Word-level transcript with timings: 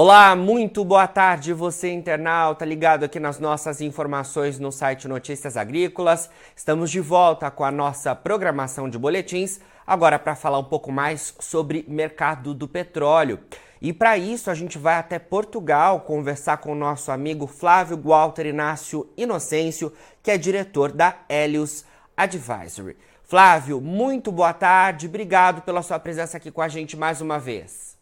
Olá, 0.00 0.36
muito 0.36 0.84
boa 0.84 1.08
tarde, 1.08 1.52
você 1.52 1.92
internauta 1.92 2.64
ligado 2.64 3.02
aqui 3.02 3.18
nas 3.18 3.40
nossas 3.40 3.80
informações 3.80 4.56
no 4.56 4.70
site 4.70 5.08
Notícias 5.08 5.56
Agrícolas. 5.56 6.30
Estamos 6.54 6.92
de 6.92 7.00
volta 7.00 7.50
com 7.50 7.64
a 7.64 7.72
nossa 7.72 8.14
programação 8.14 8.88
de 8.88 8.96
boletins, 8.96 9.58
agora 9.84 10.16
para 10.16 10.36
falar 10.36 10.60
um 10.60 10.64
pouco 10.64 10.92
mais 10.92 11.34
sobre 11.40 11.84
mercado 11.88 12.54
do 12.54 12.68
petróleo. 12.68 13.40
E 13.82 13.92
para 13.92 14.16
isso 14.16 14.52
a 14.52 14.54
gente 14.54 14.78
vai 14.78 14.94
até 14.94 15.18
Portugal 15.18 16.02
conversar 16.02 16.58
com 16.58 16.70
o 16.70 16.76
nosso 16.76 17.10
amigo 17.10 17.48
Flávio 17.48 18.00
Walter 18.00 18.46
Inácio 18.46 19.10
Inocêncio, 19.16 19.92
que 20.22 20.30
é 20.30 20.38
diretor 20.38 20.92
da 20.92 21.16
Helios 21.28 21.84
Advisory. 22.16 22.96
Flávio, 23.24 23.80
muito 23.80 24.30
boa 24.30 24.52
tarde, 24.52 25.08
obrigado 25.08 25.62
pela 25.62 25.82
sua 25.82 25.98
presença 25.98 26.36
aqui 26.36 26.52
com 26.52 26.62
a 26.62 26.68
gente 26.68 26.96
mais 26.96 27.20
uma 27.20 27.40
vez. 27.40 27.97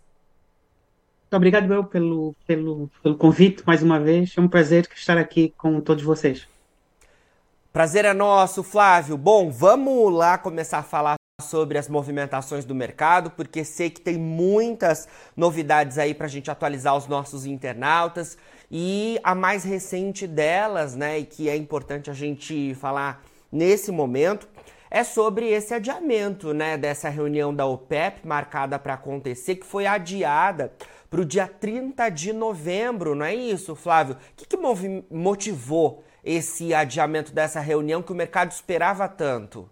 Obrigado, 1.30 1.84
pelo, 1.86 2.34
pelo, 2.46 2.90
pelo 3.02 3.16
convite 3.16 3.62
mais 3.66 3.82
uma 3.82 3.98
vez. 3.98 4.34
É 4.36 4.40
um 4.40 4.48
prazer 4.48 4.88
estar 4.94 5.18
aqui 5.18 5.52
com 5.56 5.80
todos 5.80 6.04
vocês. 6.04 6.46
Prazer 7.72 8.04
é 8.04 8.14
nosso, 8.14 8.62
Flávio. 8.62 9.18
Bom, 9.18 9.50
vamos 9.50 10.12
lá 10.12 10.38
começar 10.38 10.78
a 10.78 10.82
falar 10.82 11.16
sobre 11.42 11.76
as 11.76 11.88
movimentações 11.88 12.64
do 12.64 12.74
mercado, 12.74 13.30
porque 13.30 13.64
sei 13.64 13.90
que 13.90 14.00
tem 14.00 14.16
muitas 14.16 15.06
novidades 15.36 15.98
aí 15.98 16.14
para 16.14 16.26
a 16.26 16.30
gente 16.30 16.50
atualizar 16.50 16.96
os 16.96 17.06
nossos 17.06 17.44
internautas. 17.44 18.38
E 18.70 19.20
a 19.22 19.34
mais 19.34 19.62
recente 19.62 20.26
delas, 20.26 20.94
né, 20.96 21.18
e 21.18 21.24
que 21.24 21.48
é 21.48 21.56
importante 21.56 22.08
a 22.08 22.14
gente 22.14 22.74
falar 22.76 23.22
nesse 23.52 23.92
momento, 23.92 24.48
é 24.90 25.04
sobre 25.04 25.48
esse 25.48 25.74
adiamento, 25.74 26.54
né, 26.54 26.78
dessa 26.78 27.08
reunião 27.08 27.54
da 27.54 27.66
OPEP 27.66 28.26
marcada 28.26 28.78
para 28.78 28.94
acontecer, 28.94 29.56
que 29.56 29.66
foi 29.66 29.86
adiada 29.86 30.72
para 31.08 31.20
o 31.20 31.24
dia 31.24 31.46
30 31.46 32.08
de 32.08 32.32
novembro, 32.32 33.14
não 33.14 33.24
é 33.24 33.34
isso, 33.34 33.74
Flávio? 33.74 34.16
O 34.16 34.36
que, 34.36 34.46
que 34.46 34.56
motivou 35.10 36.04
esse 36.24 36.74
adiamento 36.74 37.32
dessa 37.32 37.60
reunião 37.60 38.02
que 38.02 38.12
o 38.12 38.16
mercado 38.16 38.50
esperava 38.50 39.08
tanto? 39.08 39.70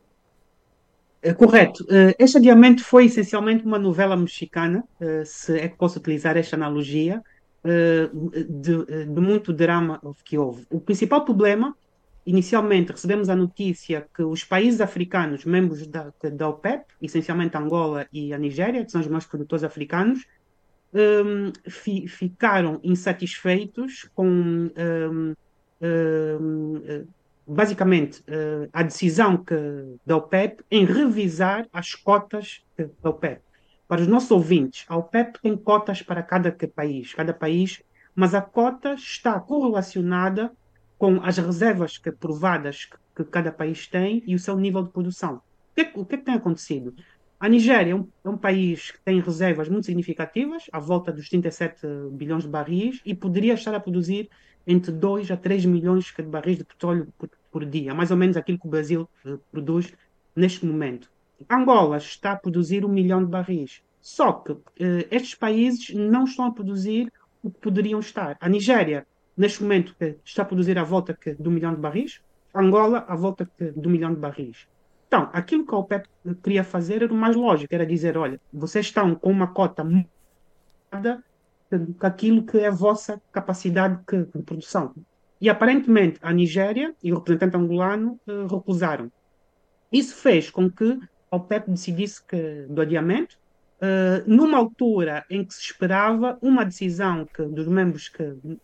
É, 1.24 1.32
correto. 1.32 1.82
Uh, 1.84 2.14
este 2.18 2.36
adiamento 2.36 2.84
foi 2.84 3.06
essencialmente 3.06 3.64
uma 3.64 3.78
novela 3.78 4.14
mexicana, 4.14 4.84
uh, 5.00 5.24
se 5.24 5.58
é 5.58 5.68
que 5.68 5.76
posso 5.76 5.98
utilizar 5.98 6.36
esta 6.36 6.54
analogia, 6.54 7.22
uh, 7.64 8.30
de, 8.60 9.06
de, 9.06 9.20
muito 9.20 9.50
drama 9.50 10.00
que 10.22 10.36
houve. 10.36 10.66
O 10.70 10.78
principal 10.78 11.24
problema, 11.24 11.74
inicialmente 12.26 12.92
recebemos 12.92 13.30
a 13.30 13.34
notícia 13.34 14.06
que 14.14 14.22
os 14.22 14.44
países 14.44 14.82
africanos, 14.82 15.46
membros 15.46 15.86
da, 15.86 16.12
da 16.30 16.48
OPEP, 16.48 16.84
essencialmente 17.00 17.56
Angola 17.56 18.06
e 18.12 18.34
a 18.34 18.38
Nigéria, 18.38 18.84
que 18.84 18.92
são 18.92 19.00
os 19.00 19.06
maiores 19.06 19.26
produtores 19.26 19.64
africanos, 19.64 20.26
um, 20.94 21.52
fi, 21.68 22.06
ficaram 22.06 22.80
insatisfeitos 22.82 24.08
com 24.14 24.26
um, 24.26 25.34
um, 25.82 27.06
basicamente 27.46 28.20
uh, 28.20 28.68
a 28.72 28.82
decisão 28.82 29.36
que, 29.36 29.54
da 30.06 30.16
OPEP 30.16 30.64
em 30.70 30.84
revisar 30.84 31.66
as 31.72 31.94
cotas 31.94 32.62
da 33.02 33.10
OPEP. 33.10 33.42
Para 33.86 34.00
os 34.00 34.06
nossos 34.06 34.30
ouvintes, 34.30 34.84
a 34.88 34.96
OPEP 34.96 35.40
tem 35.42 35.56
cotas 35.56 36.00
para 36.00 36.22
cada 36.22 36.50
país, 36.74 37.12
cada 37.12 37.34
país, 37.34 37.82
mas 38.14 38.34
a 38.34 38.40
cota 38.40 38.94
está 38.94 39.38
correlacionada 39.38 40.52
com 40.96 41.20
as 41.22 41.36
reservas 41.36 41.98
que, 41.98 42.10
provadas 42.10 42.86
que, 42.86 42.96
que 43.16 43.24
cada 43.24 43.52
país 43.52 43.86
tem 43.86 44.22
e 44.26 44.34
o 44.34 44.38
seu 44.38 44.56
nível 44.56 44.82
de 44.82 44.90
produção. 44.90 45.36
O 45.36 45.74
que, 45.74 45.90
o 45.94 46.04
que, 46.04 46.14
é 46.14 46.18
que 46.18 46.24
tem 46.24 46.34
acontecido? 46.34 46.94
A 47.44 47.48
Nigéria 47.50 47.92
é 47.92 47.94
um, 47.94 48.08
é 48.24 48.28
um, 48.30 48.38
país 48.38 48.90
que 48.90 48.98
tem 49.00 49.20
reservas 49.20 49.68
muito 49.68 49.84
significativas, 49.84 50.64
à 50.72 50.80
volta 50.80 51.12
dos 51.12 51.28
37 51.28 51.86
bilhões 52.12 52.44
de 52.44 52.48
barris, 52.48 53.02
e 53.04 53.14
poderia 53.14 53.52
estar 53.52 53.74
a 53.74 53.80
produzir 53.80 54.30
entre 54.66 54.90
2 54.90 55.30
a 55.30 55.36
3 55.36 55.66
milhões 55.66 56.06
de 56.06 56.22
barris 56.22 56.56
de 56.56 56.64
petróleo 56.64 57.06
por, 57.18 57.28
por 57.52 57.66
dia, 57.66 57.92
mais 57.92 58.10
ou 58.10 58.16
menos 58.16 58.38
aquilo 58.38 58.58
que 58.58 58.66
o 58.66 58.70
Brasil 58.70 59.06
uh, 59.26 59.38
produz 59.52 59.92
neste 60.34 60.64
momento. 60.64 61.10
Angola 61.50 61.98
está 61.98 62.32
a 62.32 62.36
produzir 62.36 62.82
um 62.82 62.88
milhão 62.88 63.22
de 63.22 63.30
barris. 63.30 63.82
Só 64.00 64.32
que 64.32 64.52
uh, 64.52 64.62
estes 65.10 65.34
países 65.34 65.90
não 65.94 66.24
estão 66.24 66.46
a 66.46 66.50
produzir 66.50 67.12
o 67.42 67.50
que 67.50 67.60
poderiam 67.60 68.00
estar. 68.00 68.38
A 68.40 68.48
Nigéria, 68.48 69.06
neste 69.36 69.62
momento, 69.62 69.94
está 70.24 70.44
a 70.44 70.46
produzir 70.46 70.78
à 70.78 70.82
volta 70.82 71.14
de 71.22 71.46
um 71.46 71.52
milhão 71.52 71.74
de 71.74 71.80
barris. 71.82 72.22
Angola, 72.54 73.04
à 73.06 73.14
volta 73.14 73.46
de 73.60 73.86
um 73.86 73.90
milhão 73.90 74.14
de 74.14 74.18
barris. 74.18 74.66
Então, 75.06 75.30
aquilo 75.32 75.66
que 75.66 75.74
a 75.74 75.78
OPEP 75.78 76.08
queria 76.42 76.64
fazer 76.64 77.02
era 77.02 77.12
o 77.12 77.16
mais 77.16 77.36
lógico, 77.36 77.74
era 77.74 77.86
dizer, 77.86 78.16
olha, 78.16 78.40
vocês 78.52 78.86
estão 78.86 79.14
com 79.14 79.30
uma 79.30 79.46
cota 79.46 79.84
aquilo 82.00 82.44
que 82.44 82.58
é 82.58 82.68
a 82.68 82.70
vossa 82.70 83.20
capacidade 83.32 84.00
de 84.08 84.42
produção. 84.42 84.94
E 85.40 85.48
aparentemente 85.48 86.18
a 86.22 86.32
Nigéria 86.32 86.94
e 87.02 87.12
o 87.12 87.16
representante 87.16 87.56
angolano 87.56 88.18
uh, 88.26 88.46
recusaram. 88.46 89.10
Isso 89.92 90.14
fez 90.16 90.50
com 90.50 90.70
que 90.70 90.98
a 91.30 91.36
OPEP 91.36 91.70
decidisse 91.70 92.24
que, 92.24 92.66
do 92.68 92.80
adiamento, 92.80 93.36
uh, 93.80 94.24
numa 94.26 94.58
altura 94.58 95.24
em 95.28 95.44
que 95.44 95.52
se 95.52 95.60
esperava 95.60 96.38
uma 96.40 96.64
decisão 96.64 97.26
que, 97.26 97.42
dos 97.42 97.66
membros 97.66 98.08
que, 98.08 98.22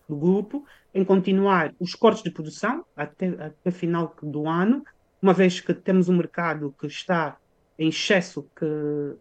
do 0.08 0.16
grupo 0.16 0.64
em 0.94 1.04
continuar 1.04 1.72
os 1.78 1.94
cortes 1.94 2.22
de 2.22 2.30
produção 2.30 2.84
até, 2.96 3.28
até 3.28 3.70
final 3.70 4.14
do 4.22 4.48
ano, 4.48 4.84
uma 5.22 5.32
vez 5.32 5.60
que 5.60 5.74
temos 5.74 6.08
um 6.08 6.16
mercado 6.16 6.74
que 6.78 6.86
está 6.86 7.36
em 7.78 7.88
excesso 7.88 8.46
que, 8.56 8.66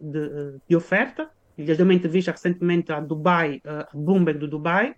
de, 0.00 0.60
de, 0.68 0.76
oferta. 0.76 1.30
Já 1.58 1.74
dei 1.74 1.84
uma 1.84 1.94
entrevista 1.94 2.30
recentemente 2.30 2.92
a 2.92 3.00
Dubai, 3.00 3.60
a 3.64 3.88
Bloomberg 3.94 4.38
do 4.38 4.48
Dubai, 4.48 4.94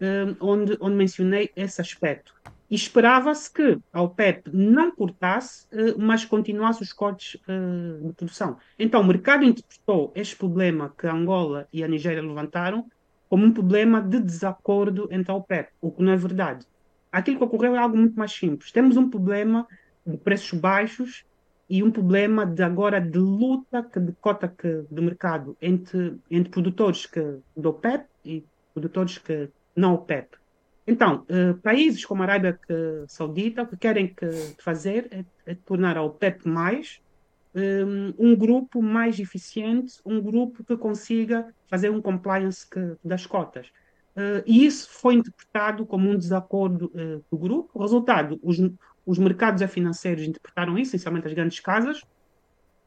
eh, 0.00 0.34
onde, 0.40 0.76
onde 0.80 0.94
mencionei 0.94 1.50
esse 1.56 1.80
aspecto. 1.80 2.34
E 2.70 2.74
esperava-se 2.74 3.52
que 3.52 3.78
a 3.92 4.02
OPEP 4.02 4.50
não 4.52 4.90
cortasse, 4.90 5.66
eh, 5.72 5.94
mas 5.96 6.24
continuasse 6.24 6.82
os 6.82 6.92
cortes 6.92 7.40
eh, 7.48 8.06
de 8.06 8.12
produção. 8.12 8.58
Então, 8.78 9.00
o 9.00 9.04
mercado 9.04 9.44
interpretou 9.44 10.12
este 10.14 10.36
problema 10.36 10.92
que 10.98 11.06
a 11.06 11.14
Angola 11.14 11.66
e 11.72 11.82
a 11.82 11.88
Nigéria 11.88 12.22
levantaram 12.22 12.86
como 13.28 13.44
um 13.44 13.52
problema 13.52 14.00
de 14.00 14.20
desacordo 14.20 15.08
entre 15.10 15.32
a 15.32 15.34
OPEP, 15.34 15.70
o 15.80 15.90
que 15.90 16.02
não 16.02 16.12
é 16.12 16.16
verdade. 16.16 16.66
Aquilo 17.10 17.38
que 17.38 17.44
ocorreu 17.44 17.74
é 17.74 17.78
algo 17.78 17.96
muito 17.96 18.18
mais 18.18 18.32
simples. 18.32 18.70
Temos 18.70 18.96
um 18.96 19.08
problema 19.08 19.66
preços 20.22 20.58
baixos 20.58 21.24
e 21.68 21.82
um 21.82 21.90
problema 21.90 22.46
de 22.46 22.62
agora 22.62 23.00
de 23.00 23.18
luta 23.18 23.82
que, 23.82 23.98
de 23.98 24.12
cota 24.20 24.48
que, 24.48 24.84
de 24.90 25.00
mercado 25.00 25.56
entre, 25.60 26.16
entre 26.30 26.50
produtores 26.50 27.06
que, 27.06 27.38
do 27.56 27.70
OPEP 27.70 28.06
e 28.24 28.44
produtores 28.72 29.18
que 29.18 29.48
não 29.74 29.94
OPEP. 29.94 30.36
Então, 30.86 31.26
uh, 31.28 31.54
países 31.62 32.04
como 32.04 32.22
a 32.22 32.26
Arábia 32.26 32.58
Saudita 33.08 33.62
o 33.62 33.66
que 33.66 33.76
querem 33.76 34.08
que, 34.08 34.30
fazer 34.62 35.08
é, 35.10 35.24
é 35.44 35.54
tornar 35.54 35.96
a 35.96 36.02
OPEP 36.02 36.46
mais 36.48 37.00
um, 37.56 38.12
um 38.18 38.36
grupo 38.36 38.82
mais 38.82 39.18
eficiente, 39.18 39.94
um 40.04 40.20
grupo 40.20 40.62
que 40.62 40.76
consiga 40.76 41.52
fazer 41.68 41.90
um 41.90 42.02
compliance 42.02 42.68
que, 42.68 42.96
das 43.02 43.26
cotas. 43.26 43.68
Uh, 44.16 44.42
e 44.46 44.64
isso 44.64 44.88
foi 44.90 45.14
interpretado 45.14 45.84
como 45.84 46.08
um 46.08 46.16
desacordo 46.16 46.86
uh, 46.94 47.24
do 47.30 47.36
grupo. 47.36 47.70
O 47.74 47.82
resultado, 47.82 48.38
os, 48.42 48.58
os 49.06 49.18
mercados 49.18 49.62
financeiros 49.70 50.24
interpretaram 50.24 50.76
isso, 50.76 50.90
essencialmente 50.90 51.28
as 51.28 51.32
grandes 51.32 51.60
casas, 51.60 52.02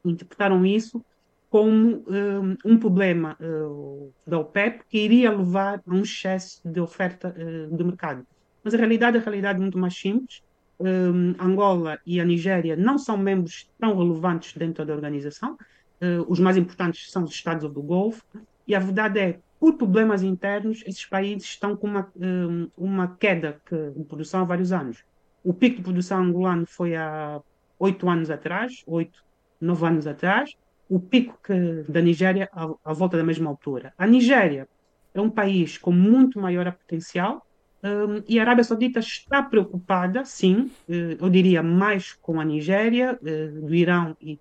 interpretaram 0.04 0.64
isso 0.66 1.02
como 1.48 2.04
um, 2.06 2.56
um 2.64 2.78
problema 2.78 3.36
uh, 3.40 4.12
da 4.24 4.38
OPEP 4.38 4.84
que 4.88 4.98
iria 4.98 5.32
levar 5.32 5.82
a 5.84 5.92
um 5.92 6.02
excesso 6.02 6.60
de 6.64 6.80
oferta 6.80 7.34
uh, 7.36 7.76
do 7.76 7.84
mercado. 7.84 8.24
Mas 8.62 8.72
a 8.72 8.76
realidade 8.76 9.16
é 9.16 9.20
a 9.20 9.22
realidade 9.22 9.60
muito 9.60 9.76
mais 9.76 9.98
simples. 9.98 10.42
Um, 10.78 11.34
Angola 11.40 11.98
e 12.06 12.20
a 12.20 12.24
Nigéria 12.24 12.76
não 12.76 12.98
são 12.98 13.16
membros 13.16 13.68
tão 13.78 13.96
relevantes 13.98 14.54
dentro 14.56 14.84
da 14.84 14.94
organização. 14.94 15.54
Uh, 16.00 16.24
os 16.28 16.38
mais 16.38 16.56
importantes 16.56 17.10
são 17.10 17.24
os 17.24 17.32
Estados 17.32 17.68
do 17.70 17.82
Golfo. 17.82 18.22
E 18.66 18.74
a 18.74 18.78
verdade 18.78 19.18
é, 19.18 19.40
por 19.58 19.74
problemas 19.74 20.22
internos, 20.22 20.84
esses 20.86 21.04
países 21.04 21.48
estão 21.48 21.76
com 21.76 21.88
uma, 21.88 22.12
um, 22.16 22.70
uma 22.78 23.16
queda 23.16 23.60
de 23.96 24.04
produção 24.04 24.40
há 24.40 24.44
vários 24.44 24.70
anos. 24.72 25.02
O 25.42 25.54
pico 25.54 25.76
de 25.76 25.82
produção 25.82 26.22
angolano 26.22 26.66
foi 26.66 26.94
há 26.96 27.40
oito 27.78 28.08
anos 28.08 28.30
atrás, 28.30 28.82
oito, 28.86 29.22
nove 29.60 29.86
anos 29.86 30.06
atrás 30.06 30.54
o 30.90 30.98
pico 30.98 31.38
que, 31.42 31.84
da 31.88 32.00
Nigéria 32.00 32.48
à, 32.52 32.68
à, 32.84 32.92
volta 32.92 33.16
da 33.16 33.22
mesma 33.22 33.48
altura. 33.48 33.94
A 33.96 34.06
Nigéria 34.08 34.68
é 35.14 35.20
um 35.20 35.30
país 35.30 35.78
com 35.78 35.92
muito 35.92 36.40
maior 36.40 36.70
potencial 36.72 37.46
um, 37.82 38.22
e 38.28 38.38
a 38.38 38.42
Arábia 38.42 38.64
Saudita 38.64 38.98
está 38.98 39.40
preocupada, 39.42 40.24
sim, 40.24 40.70
uh, 40.88 41.16
eu 41.18 41.30
diria 41.30 41.62
mais 41.62 42.12
com 42.12 42.40
a 42.40 42.44
Nigéria, 42.44 43.18
uh, 43.22 43.66
do 43.66 43.74
Irão 43.74 44.16
e 44.20 44.38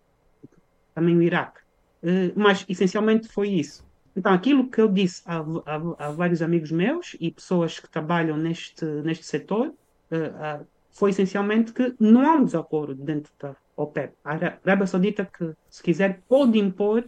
também 0.93 1.15
o 1.15 1.21
Iraque. 1.21 1.61
Uh, 2.03 2.33
mas 2.35 2.65
essencialmente 2.67 3.27
foi 3.27 3.49
isso. 3.49 3.87
Então, 4.15 4.33
aquilo 4.33 4.67
que 4.69 4.81
eu 4.81 4.89
disse 4.89 5.21
a, 5.25 5.37
a, 5.37 6.07
a, 6.07 6.11
vários 6.11 6.41
amigos 6.41 6.71
meus 6.71 7.15
e 7.19 7.31
pessoas 7.31 7.79
que 7.79 7.87
trabalham 7.87 8.35
neste, 8.35 8.83
neste 8.83 9.25
setor 9.25 9.71
foi 10.99 11.11
essencialmente 11.11 11.71
que 11.71 11.95
não 11.97 12.29
há 12.29 12.35
um 12.35 12.43
desacordo 12.43 12.93
dentro 12.93 13.31
da 13.39 13.55
OPEP. 13.77 14.13
A 14.21 14.33
Arábia 14.33 14.85
Saudita, 14.85 15.25
que, 15.25 15.53
se 15.69 15.81
quiser, 15.81 16.21
pode 16.27 16.59
impor 16.59 17.05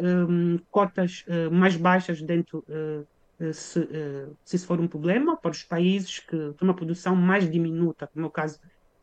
um, 0.00 0.58
cotas 0.72 1.24
uh, 1.28 1.48
mais 1.54 1.76
baixas 1.76 2.20
dentro, 2.20 2.64
uh, 2.68 3.54
se, 3.54 3.78
uh, 3.78 4.36
se 4.44 4.56
isso 4.56 4.66
for 4.66 4.80
um 4.80 4.88
problema, 4.88 5.36
para 5.36 5.52
os 5.52 5.62
países 5.62 6.18
que 6.18 6.36
têm 6.36 6.56
uma 6.62 6.74
produção 6.74 7.14
mais 7.14 7.48
diminuta, 7.48 8.08
como 8.08 8.26
é 8.26 8.28
o 8.28 8.30
caso 8.30 8.58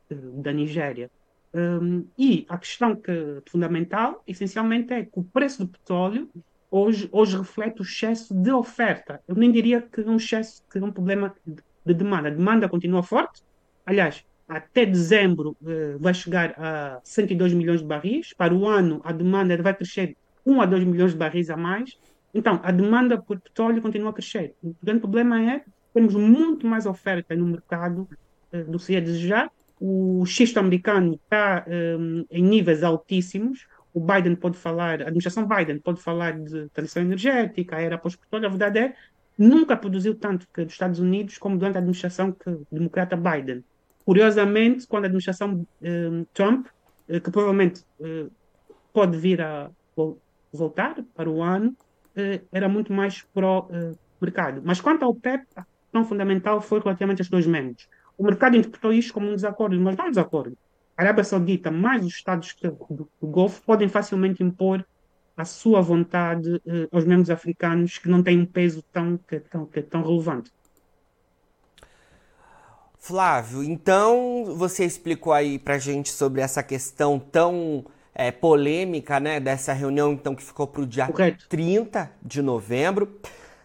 da 0.09 0.51
Nigéria. 0.51 1.09
Um, 1.53 2.05
e 2.17 2.45
a 2.49 2.57
questão 2.57 2.93
que, 2.93 3.41
fundamental, 3.47 4.21
essencialmente, 4.27 4.91
é 4.91 5.05
que 5.05 5.17
o 5.17 5.23
preço 5.23 5.65
do 5.65 5.71
petróleo 5.71 6.29
hoje, 6.69 7.07
hoje 7.09 7.37
reflete 7.37 7.79
o 7.79 7.83
excesso 7.83 8.35
de 8.35 8.51
oferta. 8.51 9.21
Eu 9.25 9.35
nem 9.35 9.49
diria 9.49 9.81
que 9.81 10.01
é 10.01 10.05
um 10.05 10.17
excesso, 10.17 10.61
que 10.69 10.77
é 10.77 10.83
um 10.83 10.91
problema 10.91 11.33
de, 11.47 11.63
de 11.85 11.93
demanda. 11.93 12.27
A 12.27 12.31
demanda 12.31 12.67
continua 12.67 13.01
forte. 13.01 13.41
Aliás, 13.85 14.25
até 14.47 14.85
dezembro 14.85 15.57
uh, 15.61 15.99
vai 15.99 16.13
chegar 16.13 16.53
a 16.57 16.99
102 17.03 17.53
milhões 17.53 17.81
de 17.81 17.87
barris. 17.87 18.33
Para 18.33 18.53
o 18.53 18.67
ano, 18.67 19.01
a 19.03 19.11
demanda 19.11 19.61
vai 19.61 19.73
crescer 19.73 20.15
1 20.45 20.61
a 20.61 20.65
2 20.65 20.83
milhões 20.83 21.11
de 21.11 21.17
barris 21.17 21.49
a 21.49 21.57
mais. 21.57 21.97
Então, 22.33 22.59
a 22.63 22.71
demanda 22.71 23.17
por 23.17 23.39
petróleo 23.39 23.81
continua 23.81 24.09
a 24.09 24.13
crescer. 24.13 24.55
O 24.63 24.75
grande 24.83 25.01
problema 25.01 25.41
é 25.41 25.59
que 25.59 25.69
temos 25.93 26.15
muito 26.15 26.67
mais 26.67 26.85
oferta 26.85 27.35
no 27.35 27.47
mercado 27.47 28.07
uh, 28.53 28.63
do 28.71 28.77
que 28.77 28.83
se 28.85 29.01
desejar. 29.01 29.49
O 29.79 30.25
xisto 30.25 30.57
americano 30.57 31.15
está 31.15 31.65
eh, 31.67 31.97
em 32.31 32.41
níveis 32.41 32.81
altíssimos. 32.81 33.67
O 33.93 33.99
Biden 33.99 34.35
pode 34.35 34.57
falar, 34.57 35.01
a 35.01 35.07
administração 35.07 35.45
Biden 35.45 35.79
pode 35.79 36.01
falar 36.01 36.39
de 36.39 36.69
transição 36.69 37.03
energética, 37.03 37.79
era 37.79 37.97
pós-petróleo. 37.97 38.45
A 38.45 38.49
verdade 38.49 38.79
é 38.79 38.95
nunca 39.37 39.75
produziu 39.75 40.15
tanto 40.15 40.47
que 40.53 40.63
dos 40.63 40.73
Estados 40.73 40.99
Unidos 40.99 41.37
como 41.37 41.57
durante 41.57 41.75
a 41.75 41.79
administração 41.79 42.31
que, 42.31 42.57
democrata 42.71 43.17
Biden. 43.17 43.63
Curiosamente, 44.05 44.87
quando 44.87 45.05
a 45.05 45.07
administração 45.07 45.65
uh, 45.81 46.25
Trump, 46.31 46.67
uh, 47.09 47.19
que 47.19 47.31
provavelmente 47.31 47.83
uh, 47.99 48.31
pode 48.93 49.17
vir 49.17 49.41
a 49.41 49.69
voltar 50.53 50.95
para 51.15 51.29
o 51.29 51.41
ano, 51.41 51.75
era 52.49 52.69
muito 52.69 52.93
mais 52.93 53.23
pró-mercado. 53.33 54.61
Mas 54.63 54.79
quanto 54.79 55.03
ao 55.03 55.13
PEP, 55.13 55.45
a 55.53 55.65
questão 55.65 56.05
fundamental 56.05 56.61
foi 56.61 56.79
relativamente 56.79 57.21
aos 57.21 57.29
dois 57.29 57.45
membros. 57.45 57.89
O 58.17 58.23
mercado 58.23 58.55
interpretou 58.55 58.93
isto 58.93 59.13
como 59.13 59.29
um 59.29 59.35
desacordo, 59.35 59.77
mas 59.81 59.97
não 59.97 60.05
é 60.05 60.07
um 60.07 60.11
desacordo. 60.11 60.57
A 60.95 61.01
Arábia 61.01 61.25
Saudita, 61.25 61.69
mais 61.69 62.05
os 62.05 62.13
Estados 62.13 62.55
do, 62.55 63.09
do 63.19 63.27
Golfo, 63.27 63.61
podem 63.63 63.89
facilmente 63.89 64.41
impor 64.41 64.85
a 65.35 65.43
sua 65.43 65.81
vontade 65.81 66.61
aos 66.89 67.03
membros 67.03 67.29
africanos 67.29 67.97
que 67.97 68.07
não 68.07 68.23
têm 68.23 68.39
um 68.39 68.45
peso 68.45 68.81
tão, 68.93 69.17
que, 69.17 69.41
tão, 69.41 69.65
que, 69.65 69.81
tão 69.81 70.01
relevante. 70.01 70.51
Flávio, 73.05 73.63
então 73.63 74.55
você 74.57 74.83
explicou 74.83 75.31
aí 75.31 75.59
pra 75.59 75.77
gente 75.77 76.11
sobre 76.11 76.41
essa 76.41 76.63
questão 76.63 77.19
tão 77.19 77.85
é, 78.15 78.31
polêmica, 78.31 79.19
né, 79.19 79.39
dessa 79.39 79.73
reunião 79.73 80.11
então 80.11 80.33
que 80.33 80.41
ficou 80.41 80.65
pro 80.65 80.87
dia 80.87 81.05
Correto. 81.05 81.45
30 81.47 82.09
de 82.23 82.41
novembro. 82.41 83.19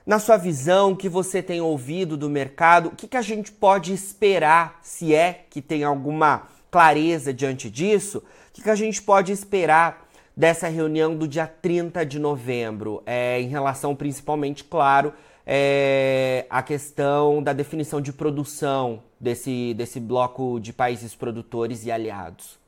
Na 0.05 0.19
sua 0.19 0.37
visão, 0.37 0.93
o 0.93 0.97
que 0.97 1.09
você 1.09 1.43
tem 1.43 1.59
ouvido 1.59 2.19
do 2.19 2.29
mercado, 2.29 2.91
o 2.91 2.95
que, 2.95 3.09
que 3.09 3.17
a 3.17 3.23
gente 3.23 3.51
pode 3.51 3.95
esperar, 3.95 4.79
se 4.83 5.15
é 5.15 5.47
que 5.49 5.63
tem 5.63 5.85
alguma 5.85 6.47
clareza 6.71 7.33
diante 7.33 7.71
disso, 7.71 8.19
o 8.19 8.53
que, 8.53 8.63
que 8.63 8.69
a 8.69 8.77
gente 8.77 9.01
pode 9.01 9.33
esperar 9.33 10.07
dessa 10.37 10.69
reunião 10.69 11.17
do 11.17 11.27
dia 11.27 11.47
30 11.47 12.05
de 12.05 12.19
novembro, 12.19 13.03
é, 13.07 13.41
em 13.41 13.49
relação 13.49 13.97
principalmente, 13.97 14.65
claro, 14.65 15.15
é, 15.53 16.47
a 16.49 16.63
questão 16.63 17.43
da 17.43 17.53
definição 17.53 18.01
de 18.01 18.13
produção 18.13 19.03
desse, 19.19 19.75
desse 19.75 19.99
bloco 19.99 20.61
de 20.61 20.73
países 20.73 21.17
produtores 21.17 21.85
e 21.85 21.91
aliados? 21.91 22.61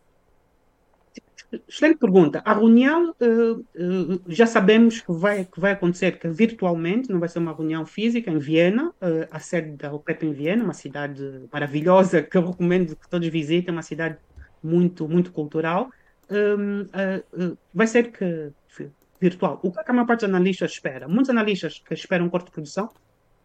Excelente 1.68 1.98
pergunta. 1.98 2.42
A 2.44 2.54
reunião 2.54 3.14
uh, 3.20 3.52
uh, 3.60 4.22
já 4.26 4.46
sabemos 4.46 5.00
que 5.00 5.12
vai, 5.12 5.44
que 5.44 5.60
vai 5.60 5.72
acontecer 5.72 6.18
que 6.18 6.26
virtualmente, 6.26 7.08
não 7.08 7.20
vai 7.20 7.28
ser 7.28 7.38
uma 7.38 7.54
reunião 7.54 7.86
física 7.86 8.32
em 8.32 8.38
Viena, 8.38 8.88
uh, 8.88 9.28
a 9.30 9.38
sede 9.38 9.76
da 9.76 9.92
OPEP 9.92 10.26
em 10.26 10.32
Viena, 10.32 10.64
uma 10.64 10.74
cidade 10.74 11.22
maravilhosa 11.52 12.20
que 12.20 12.36
eu 12.36 12.44
recomendo 12.44 12.96
que 12.96 13.08
todos 13.08 13.28
visitem, 13.28 13.72
uma 13.72 13.82
cidade 13.82 14.16
muito, 14.60 15.08
muito 15.08 15.30
cultural. 15.30 15.88
Um, 16.28 16.86
vai 17.74 17.86
ser 17.86 18.10
que 18.10 18.50
virtual. 19.22 19.60
O 19.62 19.70
que, 19.70 19.78
é 19.78 19.84
que 19.84 19.90
a 19.90 19.94
maior 19.94 20.06
parte 20.06 20.20
dos 20.20 20.28
analistas 20.28 20.72
espera? 20.72 21.06
Muitos 21.06 21.30
analistas 21.30 21.78
que 21.78 21.94
esperam 21.94 22.26
um 22.26 22.28
corte 22.28 22.46
de 22.46 22.52
produção. 22.52 22.90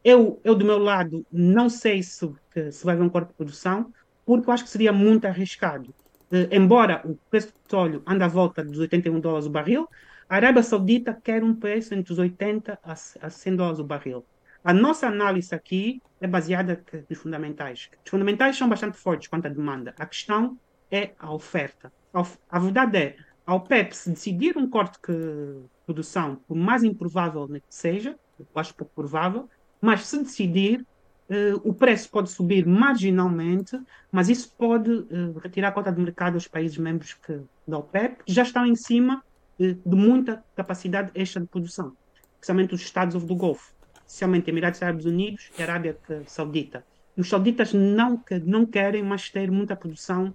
Eu, 0.03 0.41
eu 0.43 0.55
do 0.55 0.65
meu 0.65 0.77
lado, 0.77 1.25
não 1.31 1.69
sei 1.69 2.01
se, 2.01 2.29
se 2.71 2.85
vai 2.85 2.95
haver 2.95 3.03
um 3.03 3.09
corte 3.09 3.29
de 3.29 3.33
produção, 3.35 3.93
porque 4.25 4.49
eu 4.49 4.53
acho 4.53 4.63
que 4.63 4.69
seria 4.69 4.91
muito 4.91 5.25
arriscado. 5.25 5.93
Uh, 6.31 6.47
embora 6.51 7.01
o 7.05 7.15
preço 7.29 7.47
do 7.47 7.53
petróleo 7.53 8.03
ande 8.05 8.23
à 8.23 8.27
volta 8.27 8.63
dos 8.63 8.79
81 8.79 9.19
dólares 9.19 9.45
o 9.45 9.49
barril, 9.49 9.87
a 10.27 10.35
Arábia 10.35 10.61
Saudita 10.61 11.13
quer 11.13 11.43
um 11.43 11.55
preço 11.55 11.93
entre 11.93 12.11
os 12.11 12.19
80 12.19 12.79
a, 12.83 12.91
a 12.91 13.29
100 13.29 13.55
dólares 13.55 13.79
o 13.79 13.83
barril. 13.83 14.25
A 14.63 14.73
nossa 14.73 15.07
análise 15.07 15.55
aqui 15.55 16.01
é 16.19 16.27
baseada 16.27 16.83
nos 17.09 17.19
fundamentais. 17.19 17.89
Os 18.03 18.09
fundamentais 18.09 18.57
são 18.57 18.67
bastante 18.67 18.97
fortes 18.97 19.27
quanto 19.27 19.45
à 19.45 19.49
demanda. 19.49 19.93
A 19.97 20.05
questão 20.05 20.57
é 20.91 21.11
a 21.17 21.31
oferta. 21.31 21.91
A, 22.13 22.25
a 22.49 22.59
verdade 22.59 22.97
é, 22.97 23.15
ao 23.47 23.61
PEP 23.61 23.95
se 23.95 24.09
decidir 24.09 24.57
um 24.57 24.69
corte 24.69 24.99
de 25.07 25.61
produção, 25.85 26.35
por 26.45 26.55
mais 26.55 26.83
improvável 26.83 27.47
que 27.47 27.61
seja, 27.69 28.19
eu 28.37 28.45
acho 28.53 28.75
pouco 28.75 28.93
provável, 28.93 29.49
mas 29.79 30.05
se 30.05 30.21
decidir, 30.21 30.85
uh, 31.29 31.61
o 31.63 31.73
preço 31.73 32.09
pode 32.11 32.29
subir 32.29 32.67
marginalmente, 32.67 33.79
mas 34.11 34.27
isso 34.27 34.53
pode 34.57 34.91
uh, 34.91 35.39
retirar 35.41 35.69
a 35.69 35.71
cota 35.71 35.93
de 35.93 36.01
mercado 36.01 36.33
aos 36.33 36.45
países 36.45 36.77
membros 36.77 37.13
que, 37.13 37.39
da 37.65 37.77
OPEP, 37.77 38.25
que 38.25 38.33
já 38.33 38.43
estão 38.43 38.65
em 38.65 38.75
cima 38.75 39.23
uh, 39.57 39.73
de 39.73 39.95
muita 39.95 40.43
capacidade 40.53 41.09
extra 41.15 41.41
de 41.41 41.47
produção, 41.47 41.93
especialmente 42.33 42.75
os 42.75 42.81
Estados 42.81 43.23
do 43.23 43.35
Golfo, 43.35 43.73
especialmente 44.05 44.49
Emirados 44.49 44.83
Árabes 44.83 45.05
Unidos 45.05 45.51
e 45.57 45.63
Arábia 45.63 45.97
Saudita. 46.25 46.85
E 47.15 47.21
os 47.21 47.29
sauditas 47.29 47.73
não, 47.73 48.21
não 48.43 48.65
querem 48.65 49.03
mais 49.03 49.29
ter 49.29 49.49
muita 49.49 49.75
produção 49.75 50.33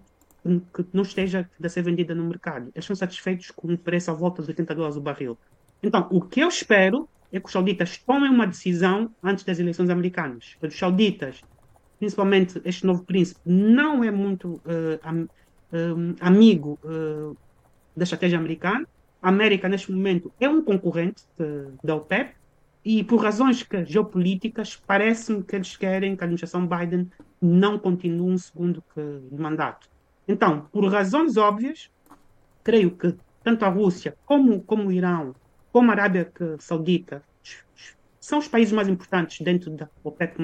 que 0.75 0.85
não 0.93 1.03
esteja 1.03 1.49
a 1.63 1.69
ser 1.69 1.83
vendida 1.83 2.15
no 2.15 2.25
mercado. 2.25 2.65
Eles 2.75 2.85
estão 2.85 2.97
satisfeitos 2.97 3.51
com 3.51 3.69
um 3.69 3.77
preço 3.77 4.11
à 4.11 4.15
volta 4.15 4.43
de 4.43 4.49
80 4.49 4.75
dólares 4.75 4.97
o 4.97 5.01
barril. 5.01 5.39
Então, 5.83 6.09
o 6.11 6.21
que 6.21 6.41
eu 6.41 6.49
espero 6.49 7.09
é 7.33 7.41
que 7.41 7.47
os 7.47 7.53
sauditas 7.53 7.97
tomem 7.99 8.31
uma 8.31 8.47
decisão 8.47 9.11
antes 9.23 9.45
das 9.45 9.59
eleições 9.59 9.89
americanas. 9.89 10.57
Os 10.61 10.77
sauditas, 10.77 11.43
principalmente 11.99 12.61
este 12.65 12.85
novo 12.85 13.05
príncipe, 13.05 13.41
não 13.45 14.05
é 14.05 14.11
muito 14.11 14.55
uh, 14.55 15.01
am, 15.03 15.23
uh, 15.23 16.17
amigo 16.21 16.79
uh, 16.85 17.37
da 17.97 18.05
estratégia 18.05 18.39
americana. 18.39 18.87
A 19.21 19.29
América, 19.29 19.69
neste 19.69 19.91
momento, 19.93 20.33
é 20.41 20.49
um 20.49 20.63
concorrente 20.63 21.23
da 21.83 21.95
OPEP 21.95 22.35
e, 22.85 23.05
por 23.05 23.23
razões 23.23 23.63
que, 23.63 23.85
geopolíticas, 23.85 24.75
parece-me 24.85 25.45
que 25.45 25.55
eles 25.55 25.77
querem 25.77 26.17
que 26.17 26.25
a 26.25 26.27
administração 26.27 26.67
Biden 26.67 27.09
não 27.41 27.79
continue 27.79 28.33
um 28.33 28.37
segundo 28.37 28.83
que, 28.93 29.01
mandato. 29.31 29.89
Então, 30.27 30.69
por 30.73 30.87
razões 30.91 31.37
óbvias, 31.37 31.91
creio 32.63 32.91
que 32.93 33.15
tanto 33.43 33.65
a 33.65 33.69
Rússia 33.69 34.17
como, 34.25 34.63
como 34.63 34.89
o 34.89 34.93
Irão, 34.93 35.35
como 35.73 35.91
a 35.91 35.95
Arábia 35.95 36.31
Saudita, 36.59 37.23
são 38.21 38.39
os 38.39 38.47
países 38.47 38.73
mais 38.73 38.89
importantes 38.89 39.41
dentro 39.41 39.71
da 39.71 39.89
OPEP+. 40.05 40.37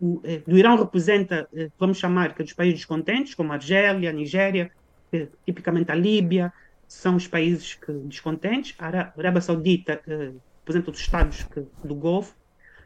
O, 0.00 0.20
eh, 0.24 0.42
do 0.46 0.56
Irão 0.56 0.76
representa, 0.76 1.46
eh, 1.54 1.70
vamos 1.78 1.98
chamar, 1.98 2.34
que 2.34 2.42
é 2.42 2.44
dos 2.44 2.54
países 2.54 2.80
descontentes, 2.80 3.34
como 3.34 3.52
a 3.52 3.56
Argélia, 3.56 4.10
a 4.10 4.12
Nigéria, 4.12 4.70
eh, 5.12 5.28
tipicamente 5.44 5.92
a 5.92 5.94
Líbia, 5.94 6.52
são 6.88 7.16
os 7.16 7.26
países 7.26 7.74
que, 7.74 7.92
descontentes. 7.92 8.74
A 8.78 8.86
Arábia 8.86 9.40
Saudita 9.40 10.00
eh, 10.06 10.32
representa 10.60 10.90
os 10.90 10.98
estados 10.98 11.42
que, 11.44 11.64
do 11.84 11.94
Golfo. 11.94 12.34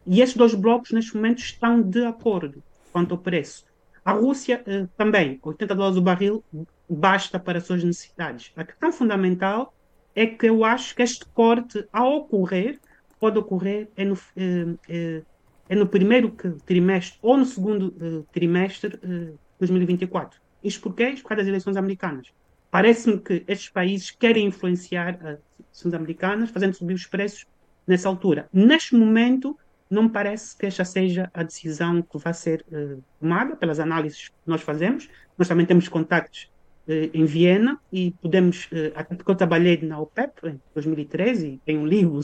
E 0.07 0.21
esses 0.21 0.37
dois 0.37 0.55
blocos, 0.55 0.91
neste 0.91 1.15
momento, 1.15 1.39
estão 1.39 1.83
de 1.83 2.05
acordo 2.05 2.63
quanto 2.93 3.15
ao 3.15 3.19
preço. 3.19 3.65
A 4.09 4.13
Rússia 4.13 4.63
eh, 4.65 4.87
também, 4.97 5.39
80 5.43 5.75
dólares 5.75 5.99
o 5.99 6.01
barril, 6.01 6.43
basta 6.89 7.39
para 7.39 7.59
as 7.59 7.67
suas 7.67 7.85
necessidades. 7.85 8.51
A 8.57 8.65
questão 8.65 8.91
fundamental 8.91 9.75
é 10.15 10.25
que 10.27 10.49
eu 10.49 10.65
acho 10.65 10.95
que 10.95 11.03
este 11.03 11.27
corte, 11.27 11.87
ao 11.93 12.17
ocorrer, 12.21 12.81
pode 13.21 13.39
ocorrer 13.39 13.91
é 13.95 14.07
no, 14.07 14.19
é, 14.35 14.67
é, 14.89 15.23
é 15.69 15.77
no 15.77 15.87
primeiro 15.87 16.35
trimestre 16.65 17.19
ou 17.21 17.37
no 17.37 17.45
segundo 17.45 17.89
uh, 18.01 18.27
trimestre 18.33 18.97
de 18.97 19.33
uh, 19.33 19.39
2024. 19.61 20.41
Isto 20.65 20.85
porquê? 20.85 21.11
Isto 21.11 21.25
por 21.25 21.29
causa 21.29 21.43
das 21.43 21.49
eleições 21.49 21.77
americanas. 21.77 22.29
Parece-me 22.71 23.21
que 23.21 23.45
estes 23.47 23.69
países 23.69 24.11
querem 24.11 24.47
influenciar 24.47 25.19
as 25.21 25.39
eleições 25.61 25.93
americanas, 25.93 26.49
fazendo 26.49 26.73
subir 26.73 26.95
os 26.95 27.05
preços 27.05 27.45
nessa 27.87 28.09
altura. 28.09 28.49
Neste 28.55 28.97
momento, 28.97 29.55
não 29.91 30.05
me 30.05 30.09
parece 30.11 30.57
que 30.57 30.67
esta 30.67 30.85
seja 30.85 31.31
a 31.33 31.43
decisão 31.43 32.03
que 32.03 32.19
vai 32.19 32.35
ser 32.35 32.65
uh, 32.71 33.03
tomada 33.21 33.57
pelas 33.57 33.81
análises 33.81 34.29
que 34.29 34.35
nós 34.47 34.61
fazemos. 34.61 35.09
Nós 35.37 35.49
também 35.49 35.65
temos 35.65 35.89
contactos 35.89 36.51
uh, 36.87 37.11
em 37.15 37.25
Viena 37.25 37.79
e 37.93 38.11
podemos, 38.23 38.67
uh, 38.67 38.93
até 38.95 39.15
porque 39.15 39.31
eu 39.31 39.35
trabalhei 39.35 39.81
na 39.83 39.99
OPEP 39.99 40.47
em 40.47 40.61
2013 40.75 41.47
e 41.47 41.59
tenho 41.65 41.81
um 41.81 41.87
livro 41.87 42.21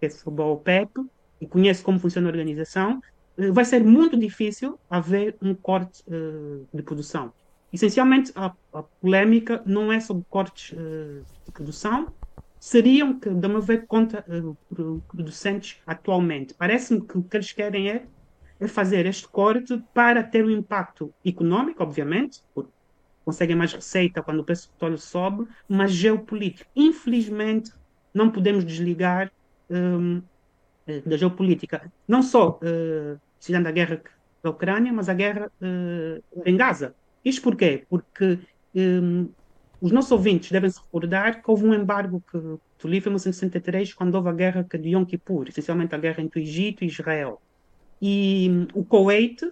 é 0.00 0.08
sobre 0.08 0.42
a 0.42 0.46
OPEP 0.46 0.90
e 1.40 1.46
conheço 1.46 1.82
como 1.82 1.98
funciona 1.98 2.28
a 2.28 2.30
organização, 2.30 3.00
vai 3.52 3.64
ser 3.64 3.82
muito 3.82 4.16
difícil 4.16 4.78
haver 4.88 5.36
um 5.42 5.54
corte 5.54 6.04
de 6.72 6.82
produção. 6.82 7.32
Essencialmente, 7.72 8.32
a, 8.34 8.52
a, 8.72 8.82
polêmica 8.82 9.60
não 9.66 9.92
é 9.92 9.98
sobre 9.98 10.24
cortes 10.28 10.76
de 10.76 11.52
produção, 11.52 12.12
seriam, 12.68 13.18
que, 13.18 13.30
da 13.30 13.48
meu 13.48 13.62
ver, 13.62 13.86
contra 13.86 14.22
uh, 14.28 15.02
producentes 15.08 15.80
atualmente. 15.86 16.52
Parece-me 16.52 17.00
que 17.00 17.16
o 17.16 17.22
que 17.22 17.36
eles 17.36 17.50
querem 17.50 17.90
é, 17.90 18.04
é, 18.60 18.68
fazer 18.68 19.06
este 19.06 19.26
corte 19.26 19.82
para 19.94 20.22
ter 20.22 20.44
um 20.44 20.50
impacto 20.50 21.12
econômico, 21.24 21.82
obviamente, 21.82 22.42
porque 22.54 22.70
conseguem 23.24 23.56
mais 23.56 23.72
receita 23.72 24.22
quando 24.22 24.40
o 24.40 24.44
preço 24.44 24.68
do 24.68 24.72
petróleo 24.72 24.98
sobe, 24.98 25.48
mas 25.66 25.92
geopolítico. 25.92 26.70
Infelizmente, 26.76 27.72
não 28.12 28.30
podemos 28.30 28.64
desligar 28.64 29.32
um, 29.70 30.20
eh, 30.86 31.00
da 31.06 31.16
geopolítica. 31.16 31.90
Não 32.06 32.22
só 32.22 32.60
uh, 32.62 33.62
da 33.62 33.70
guerra 33.70 34.02
da 34.42 34.50
Ucrânia, 34.50 34.92
mas 34.92 35.08
a 35.08 35.14
guerra 35.14 35.50
uh, 35.62 36.22
em 36.44 36.56
Gaza. 36.56 36.94
Isto 37.24 37.42
porquê? 37.42 37.86
Porque 37.88 38.38
um, 38.74 39.28
os 39.80 39.92
nossos 39.92 40.10
ouvintes 40.10 40.50
devem 40.50 40.70
se 40.70 40.80
recordar 40.80 41.42
que 41.42 41.50
houve 41.50 41.64
um 41.64 41.74
embargo 41.74 42.22
que 42.30 42.38
prolífero 42.78 43.10
em 43.10 43.18
1963, 43.18 43.94
quando 43.94 44.14
houve 44.14 44.28
a 44.28 44.32
guerra 44.32 44.62
de 44.62 44.88
Yom 44.90 45.04
Kippur, 45.04 45.48
essencialmente 45.48 45.94
a 45.94 45.98
guerra 45.98 46.22
entre 46.22 46.40
o 46.40 46.42
Egito 46.42 46.84
e 46.84 46.86
Israel. 46.86 47.40
E 48.00 48.48
um, 48.50 48.80
o 48.80 48.84
Kuwait 48.84 49.42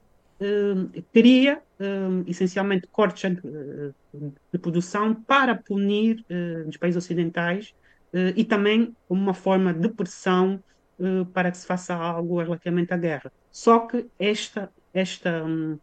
um, 0.40 2.24
essencialmente, 2.26 2.86
cortes 2.88 3.24
uh, 3.24 3.94
de 4.52 4.58
produção 4.58 5.14
para 5.14 5.54
punir 5.54 6.24
os 6.68 6.76
países 6.76 7.02
ocidentais 7.02 7.74
uh, 8.12 8.32
e 8.36 8.44
também 8.44 8.94
como 9.08 9.20
uma 9.20 9.34
forma 9.34 9.72
de 9.72 9.88
pressão 9.88 10.62
para 11.34 11.50
que 11.50 11.58
se 11.58 11.66
faça 11.66 11.94
algo 11.94 12.40
relativamente 12.40 12.90
à 12.94 12.96
guerra. 12.96 13.30
Só 13.52 13.80
que 13.80 14.06
esta, 14.18 14.72
esta, 14.94 15.44
hum, 15.44 15.78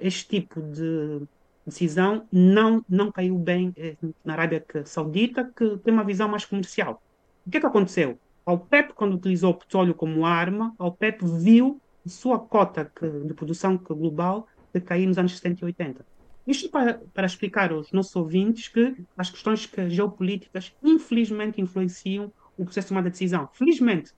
este 0.00 0.28
tipo 0.28 0.62
de 0.62 1.20
decisão 1.66 2.26
não, 2.32 2.84
não 2.88 3.10
caiu 3.10 3.38
bem 3.38 3.72
eh, 3.76 3.96
na 4.24 4.34
Arábia 4.34 4.64
Saudita, 4.84 5.44
que 5.56 5.78
tem 5.78 5.92
uma 5.92 6.04
visão 6.04 6.28
mais 6.28 6.44
comercial. 6.44 7.02
O 7.46 7.50
que 7.50 7.58
é 7.58 7.60
que 7.60 7.66
aconteceu? 7.66 8.18
A 8.44 8.52
OPEP, 8.52 8.92
quando 8.94 9.14
utilizou 9.14 9.50
o 9.50 9.54
petróleo 9.54 9.94
como 9.94 10.24
arma, 10.24 10.74
a 10.78 10.86
OPEP 10.86 11.24
viu 11.24 11.80
sua 12.06 12.38
cota 12.38 12.90
de 13.24 13.34
produção 13.34 13.76
global 13.76 14.46
cair 14.80 15.06
nos 15.06 15.18
anos 15.18 15.36
70 15.36 15.60
e 15.60 15.64
80. 15.64 16.06
Isto 16.46 16.68
para, 16.68 17.00
para 17.12 17.26
explicar 17.26 17.72
aos 17.72 17.90
nossos 17.92 18.14
ouvintes 18.14 18.68
que 18.68 18.94
as 19.16 19.30
questões 19.30 19.66
que, 19.66 19.90
geopolíticas 19.90 20.72
infelizmente 20.82 21.60
influenciam 21.60 22.32
o 22.56 22.64
processo 22.64 22.86
de 22.86 22.88
tomada 22.90 23.10
de 23.10 23.12
decisão. 23.12 23.48
Felizmente, 23.52 24.12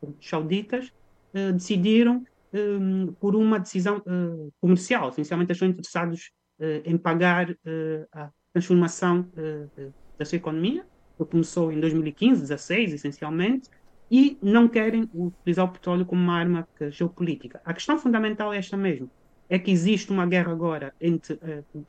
os 0.00 0.28
sauditas 0.28 0.92
eh, 1.34 1.52
decidiram 1.52 2.24
eh, 2.52 2.58
por 3.20 3.36
uma 3.36 3.58
decisão 3.58 4.02
eh, 4.06 4.50
comercial. 4.60 5.10
Essencialmente, 5.10 5.52
estão 5.52 5.68
interessados 5.68 6.30
em 6.84 6.96
pagar 6.96 7.50
eh, 7.50 8.06
a 8.12 8.30
transformação 8.52 9.28
eh, 9.36 9.90
da 10.18 10.24
sua 10.24 10.36
economia, 10.36 10.86
que 11.16 11.24
começou 11.24 11.70
em 11.72 11.80
2015, 11.80 12.40
2016, 12.40 12.92
essencialmente, 12.94 13.70
e 14.10 14.38
não 14.42 14.68
querem 14.68 15.08
utilizar 15.12 15.64
o 15.64 15.68
petróleo 15.68 16.06
como 16.06 16.22
uma 16.22 16.38
arma 16.38 16.68
geopolítica. 16.90 17.60
A 17.64 17.74
questão 17.74 17.98
fundamental 17.98 18.52
é 18.52 18.58
esta 18.58 18.76
mesmo, 18.76 19.10
é 19.48 19.58
que 19.58 19.70
existe 19.70 20.10
uma 20.10 20.26
guerra 20.26 20.52
agora 20.52 20.94
entre 21.00 21.38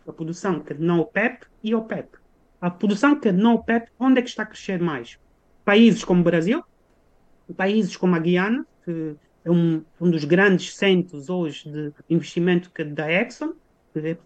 a 0.07 0.11
produção 0.11 0.59
que 0.59 0.73
não 0.73 0.99
OPEP 0.99 1.45
e 1.63 1.75
OPEP. 1.75 2.17
A 2.59 2.71
produção 2.71 3.19
que 3.19 3.31
não 3.31 3.55
OPEP, 3.55 3.91
onde 3.99 4.19
é 4.19 4.21
que 4.23 4.29
está 4.29 4.43
a 4.43 4.47
crescer 4.47 4.81
mais? 4.81 5.19
Países 5.63 6.03
como 6.03 6.21
o 6.21 6.23
Brasil, 6.23 6.63
países 7.55 7.95
como 7.95 8.15
a 8.15 8.19
Guiana, 8.19 8.65
que 8.83 9.15
é 9.45 9.51
um, 9.51 9.83
um 10.01 10.09
dos 10.09 10.25
grandes 10.25 10.75
centros 10.75 11.29
hoje 11.29 11.69
de 11.71 11.93
investimento 12.09 12.71
que, 12.71 12.83
da 12.83 13.11
Exxon, 13.11 13.53
que 13.93 14.17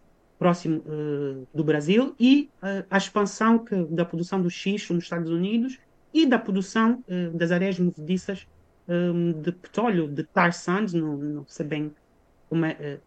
próximo 0.42 0.82
uh, 0.88 1.48
do 1.54 1.64
Brasil 1.64 2.16
e 2.20 2.50
uh, 2.64 2.84
a 2.90 2.98
expansão 2.98 3.60
que, 3.60 3.76
da 3.92 4.04
produção 4.04 4.42
do 4.42 4.50
xisto 4.50 4.92
nos 4.92 5.04
Estados 5.04 5.30
Unidos 5.30 5.78
e 6.12 6.26
da 6.26 6.40
produção 6.40 7.04
uh, 7.08 7.38
das 7.38 7.52
areias 7.52 7.78
movediças 7.78 8.48
um, 8.88 9.40
de 9.40 9.52
petróleo, 9.52 10.08
de 10.08 10.24
tar 10.24 10.52
sands, 10.52 10.94
não, 10.94 11.16
não 11.16 11.46
sei 11.48 11.66
bem 11.68 11.92
como 12.50 12.66
é 12.66 13.00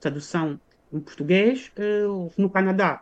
tradução 0.00 0.58
em 0.92 0.98
português, 0.98 1.72
no 2.36 2.50
Canadá. 2.50 3.00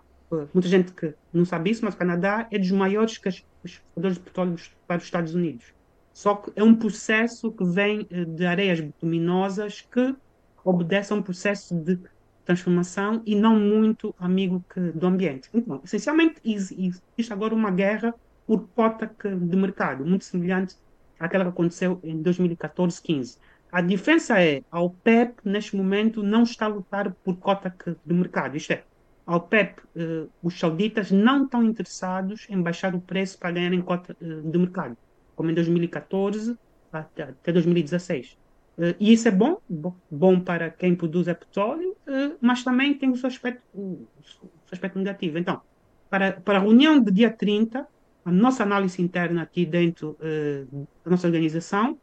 muita 0.52 0.68
gente 0.68 0.92
que 0.92 1.14
não 1.32 1.44
sabe 1.44 1.70
isso, 1.70 1.84
mas 1.84 1.94
o 1.94 1.96
Canadá 1.96 2.46
é 2.52 2.58
dos 2.58 2.70
maiores 2.70 3.18
exportadores 3.64 4.18
de 4.18 4.22
petróleo 4.22 4.56
para 4.86 4.98
os 4.98 5.04
Estados 5.04 5.34
Unidos. 5.34 5.72
Só 6.12 6.36
que 6.36 6.52
é 6.54 6.62
um 6.62 6.74
processo 6.74 7.50
que 7.50 7.64
vem 7.64 8.06
de 8.36 8.46
areias 8.46 8.78
bituminosas 8.78 9.80
que 9.80 10.14
obedece 10.62 11.12
a 11.12 11.16
um 11.16 11.22
processo 11.22 11.74
de 11.74 11.98
transformação 12.44 13.22
e 13.26 13.34
não 13.34 13.58
muito 13.58 14.14
amigo 14.18 14.64
que, 14.72 14.80
do 14.80 15.06
ambiente. 15.06 15.48
Então, 15.52 15.80
essencialmente, 15.84 16.40
existe 16.44 17.32
agora 17.32 17.54
uma 17.54 17.70
guerra 17.70 18.14
por 18.46 18.68
cota 18.68 19.10
de 19.22 19.56
mercado, 19.56 20.04
muito 20.04 20.24
semelhante 20.24 20.76
àquela 21.18 21.44
que 21.44 21.50
aconteceu 21.50 22.00
em 22.02 22.22
2014-15. 22.22 23.38
A 23.70 23.80
diferença 23.80 24.42
é, 24.42 24.62
a 24.70 24.80
OPEP, 24.80 25.34
neste 25.44 25.76
momento, 25.76 26.22
não 26.22 26.42
está 26.42 26.66
a 26.66 26.68
lutar 26.68 27.12
por 27.22 27.36
cota 27.36 27.72
de 28.04 28.14
mercado. 28.14 28.56
Isto 28.56 28.72
é, 28.72 28.84
a 29.30 29.36
OPEP, 29.36 29.80
eh, 29.94 30.26
os 30.42 30.58
sauditas 30.58 31.12
não 31.12 31.44
estão 31.44 31.62
interessados 31.62 32.48
em 32.50 32.60
baixar 32.60 32.96
o 32.96 33.00
preço 33.00 33.38
para 33.38 33.52
ganharem 33.52 33.80
cota 33.80 34.16
eh, 34.20 34.24
de 34.24 34.58
mercado, 34.58 34.96
como 35.36 35.48
em 35.50 35.54
2014 35.54 36.58
até, 36.92 37.22
até 37.22 37.52
2016. 37.52 38.36
Uh, 38.78 38.94
e 38.98 39.12
isso 39.12 39.28
é 39.28 39.30
bom, 39.30 39.58
bom 40.10 40.40
para 40.40 40.70
quem 40.70 40.94
produz 40.94 41.26
petróleo, 41.26 41.96
uh, 42.06 42.36
mas 42.40 42.64
também 42.64 42.94
tem 42.94 43.10
o 43.10 43.16
seu 43.16 43.28
aspecto, 43.28 43.62
o 43.74 44.06
seu 44.22 44.48
aspecto 44.72 44.98
negativo. 44.98 45.38
Então, 45.38 45.60
para, 46.08 46.32
para 46.32 46.58
a 46.58 46.62
reunião 46.62 47.00
de 47.00 47.10
dia 47.10 47.30
30, 47.30 47.86
a 48.24 48.32
nossa 48.32 48.62
análise 48.62 49.02
interna 49.02 49.42
aqui 49.42 49.66
dentro 49.66 50.16
uh, 50.20 50.86
da 51.04 51.10
nossa 51.10 51.26
organização 51.26 51.98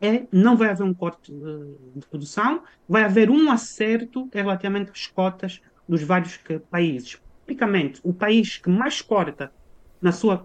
é 0.00 0.26
não 0.32 0.56
vai 0.56 0.70
haver 0.70 0.82
um 0.82 0.92
corte 0.92 1.32
de 1.32 2.06
produção, 2.08 2.64
vai 2.88 3.04
haver 3.04 3.30
um 3.30 3.48
acerto 3.52 4.28
relativamente 4.32 4.90
às 4.90 5.06
cotas 5.06 5.60
dos 5.88 6.02
vários 6.02 6.40
países. 6.68 7.20
Tipicamente, 7.42 8.00
o 8.02 8.12
país 8.12 8.56
que 8.56 8.68
mais 8.68 9.00
corta 9.00 9.52
na 10.00 10.10
sua 10.10 10.38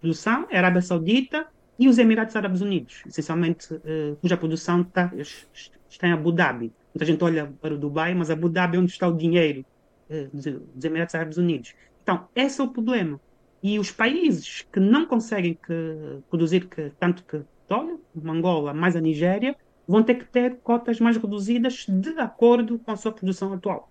produção 0.00 0.46
é 0.50 0.56
a 0.56 0.58
Arábia 0.58 0.82
Saudita, 0.82 1.46
e 1.80 1.88
os 1.88 1.98
Emirados 1.98 2.36
Árabes 2.36 2.60
Unidos, 2.60 3.02
essencialmente, 3.06 3.72
uh, 3.72 4.14
cuja 4.20 4.36
produção 4.36 4.82
está, 4.82 5.10
está 5.88 6.06
em 6.06 6.12
Abu 6.12 6.30
Dhabi. 6.30 6.70
Muita 6.94 7.06
gente 7.06 7.24
olha 7.24 7.50
para 7.58 7.74
o 7.74 7.78
Dubai, 7.78 8.14
mas 8.14 8.30
Abu 8.30 8.50
Dhabi 8.50 8.76
é 8.76 8.80
onde 8.80 8.92
está 8.92 9.08
o 9.08 9.16
dinheiro 9.16 9.64
uh, 10.10 10.28
dos 10.74 10.84
Emirados 10.84 11.14
Árabes 11.14 11.38
Unidos. 11.38 11.74
Então, 12.02 12.28
esse 12.36 12.60
é 12.60 12.64
o 12.64 12.68
problema. 12.68 13.18
E 13.62 13.78
os 13.78 13.90
países 13.90 14.66
que 14.70 14.78
não 14.78 15.06
conseguem 15.06 15.54
que, 15.54 16.18
produzir 16.28 16.66
que, 16.66 16.92
tanto 17.00 17.24
que 17.24 17.40
petróleo, 17.70 18.00
como 18.12 18.30
Angola, 18.30 18.74
mais 18.74 18.94
a 18.94 19.00
Nigéria, 19.00 19.56
vão 19.88 20.02
ter 20.02 20.16
que 20.16 20.24
ter 20.24 20.56
cotas 20.56 21.00
mais 21.00 21.16
reduzidas 21.16 21.86
de 21.88 22.10
acordo 22.18 22.78
com 22.78 22.90
a 22.90 22.96
sua 22.96 23.12
produção 23.12 23.54
atual. 23.54 23.90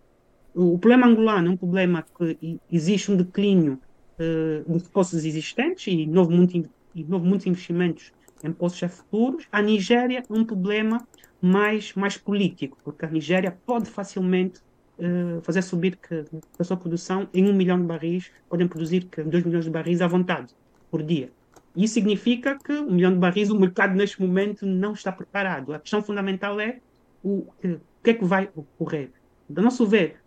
O, 0.53 0.77
problema 0.77 1.07
angolano 1.07 1.47
é 1.47 1.51
um 1.51 1.57
problema 1.57 2.05
que 2.17 2.59
existe 2.71 3.11
um 3.11 3.17
declínio 3.17 3.79
uh, 4.19 4.77
de 4.77 4.89
poços 4.89 5.25
existentes 5.25 5.87
e 5.87 6.05
novo 6.05 6.31
muito, 6.31 6.69
e 6.99 7.03
novo 7.03 7.25
muitos 7.25 7.47
investimentos 7.47 8.11
em 8.43 8.51
poços 8.51 8.91
futuros. 8.91 9.47
A 9.51 9.61
Nigéria 9.61 10.23
é 10.27 10.33
um 10.33 10.43
problema 10.45 11.05
mais, 11.41 11.93
mais 11.93 12.17
político, 12.17 12.77
porque 12.83 13.05
a 13.05 13.09
Nigéria 13.09 13.57
pode 13.65 13.89
facilmente 13.89 14.59
uh, 14.97 15.41
fazer 15.41 15.61
subir 15.61 15.97
que, 15.97 16.25
a 16.57 16.63
sua 16.63 16.77
produção 16.77 17.27
em 17.33 17.49
um 17.49 17.53
milhão 17.53 17.79
de 17.79 17.85
barris, 17.85 18.31
podem 18.49 18.67
produzir 18.67 19.05
que 19.05 19.23
dois 19.23 19.43
milhões 19.43 19.65
de 19.65 19.71
barris 19.71 20.01
à 20.01 20.07
vontade 20.07 20.53
por 20.91 21.03
dia. 21.03 21.31
Isso 21.75 21.93
significa 21.93 22.57
que 22.57 22.73
um 22.73 22.91
milhão 22.91 23.13
de 23.13 23.19
barris, 23.19 23.49
o 23.49 23.59
mercado 23.59 23.95
neste 23.95 24.21
momento 24.21 24.65
não 24.65 24.93
está 24.93 25.11
preparado. 25.11 25.73
A 25.73 25.79
questão 25.79 26.01
fundamental 26.01 26.59
é 26.59 26.79
o, 27.23 27.45
o 27.63 27.79
que 28.03 28.09
é 28.09 28.13
que 28.13 28.25
vai 28.25 28.49
ocorrer. 28.55 29.11
Do 29.47 29.61
nosso 29.61 29.85
ver, 29.85 30.17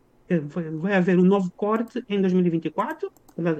vai 0.40 0.94
haver 0.94 1.18
um 1.18 1.24
novo 1.24 1.50
corte 1.50 2.02
em 2.08 2.20
2024, 2.20 3.10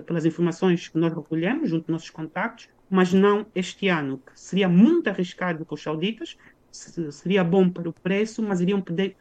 pelas 0.07 0.25
informações 0.25 0.89
que 0.89 0.99
nós 0.99 1.13
recolhemos 1.13 1.71
junto 1.71 1.83
dos 1.83 1.93
nossos 1.93 2.11
contactos, 2.11 2.69
mas 2.93 3.11
não 3.11 3.47
este 3.55 3.89
ano, 3.89 4.19
que 4.19 4.39
seria 4.39 4.69
muito 4.69 5.09
arriscado 5.09 5.65
para 5.65 5.75
os 5.75 5.83
sauditas, 5.83 6.37
seria 6.71 7.43
bom 7.43 7.71
para 7.71 7.89
o 7.89 7.93
preço, 7.93 8.43
mas 8.43 8.61
iriam 8.61 8.83
perder, 8.83 9.17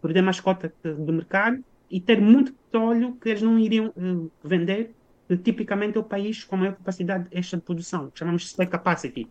perder 0.00 0.22
mais 0.22 0.40
cota 0.40 0.72
do 0.82 1.12
mercado 1.12 1.62
e 1.90 2.00
ter 2.00 2.18
muito 2.18 2.54
petróleo 2.54 3.14
que 3.20 3.28
eles 3.28 3.42
não 3.42 3.58
iriam 3.58 3.88
uh, 3.88 4.30
vender. 4.42 4.94
Uh, 5.28 5.36
tipicamente 5.36 5.98
é 5.98 6.00
o 6.00 6.02
país 6.02 6.44
com 6.44 6.56
maior 6.56 6.72
capacidade 6.76 7.28
extra 7.30 7.58
de 7.58 7.64
produção, 7.64 8.10
que 8.10 8.18
chamamos 8.18 8.40
de 8.40 8.48
spare 8.48 8.70
capacity. 8.70 9.28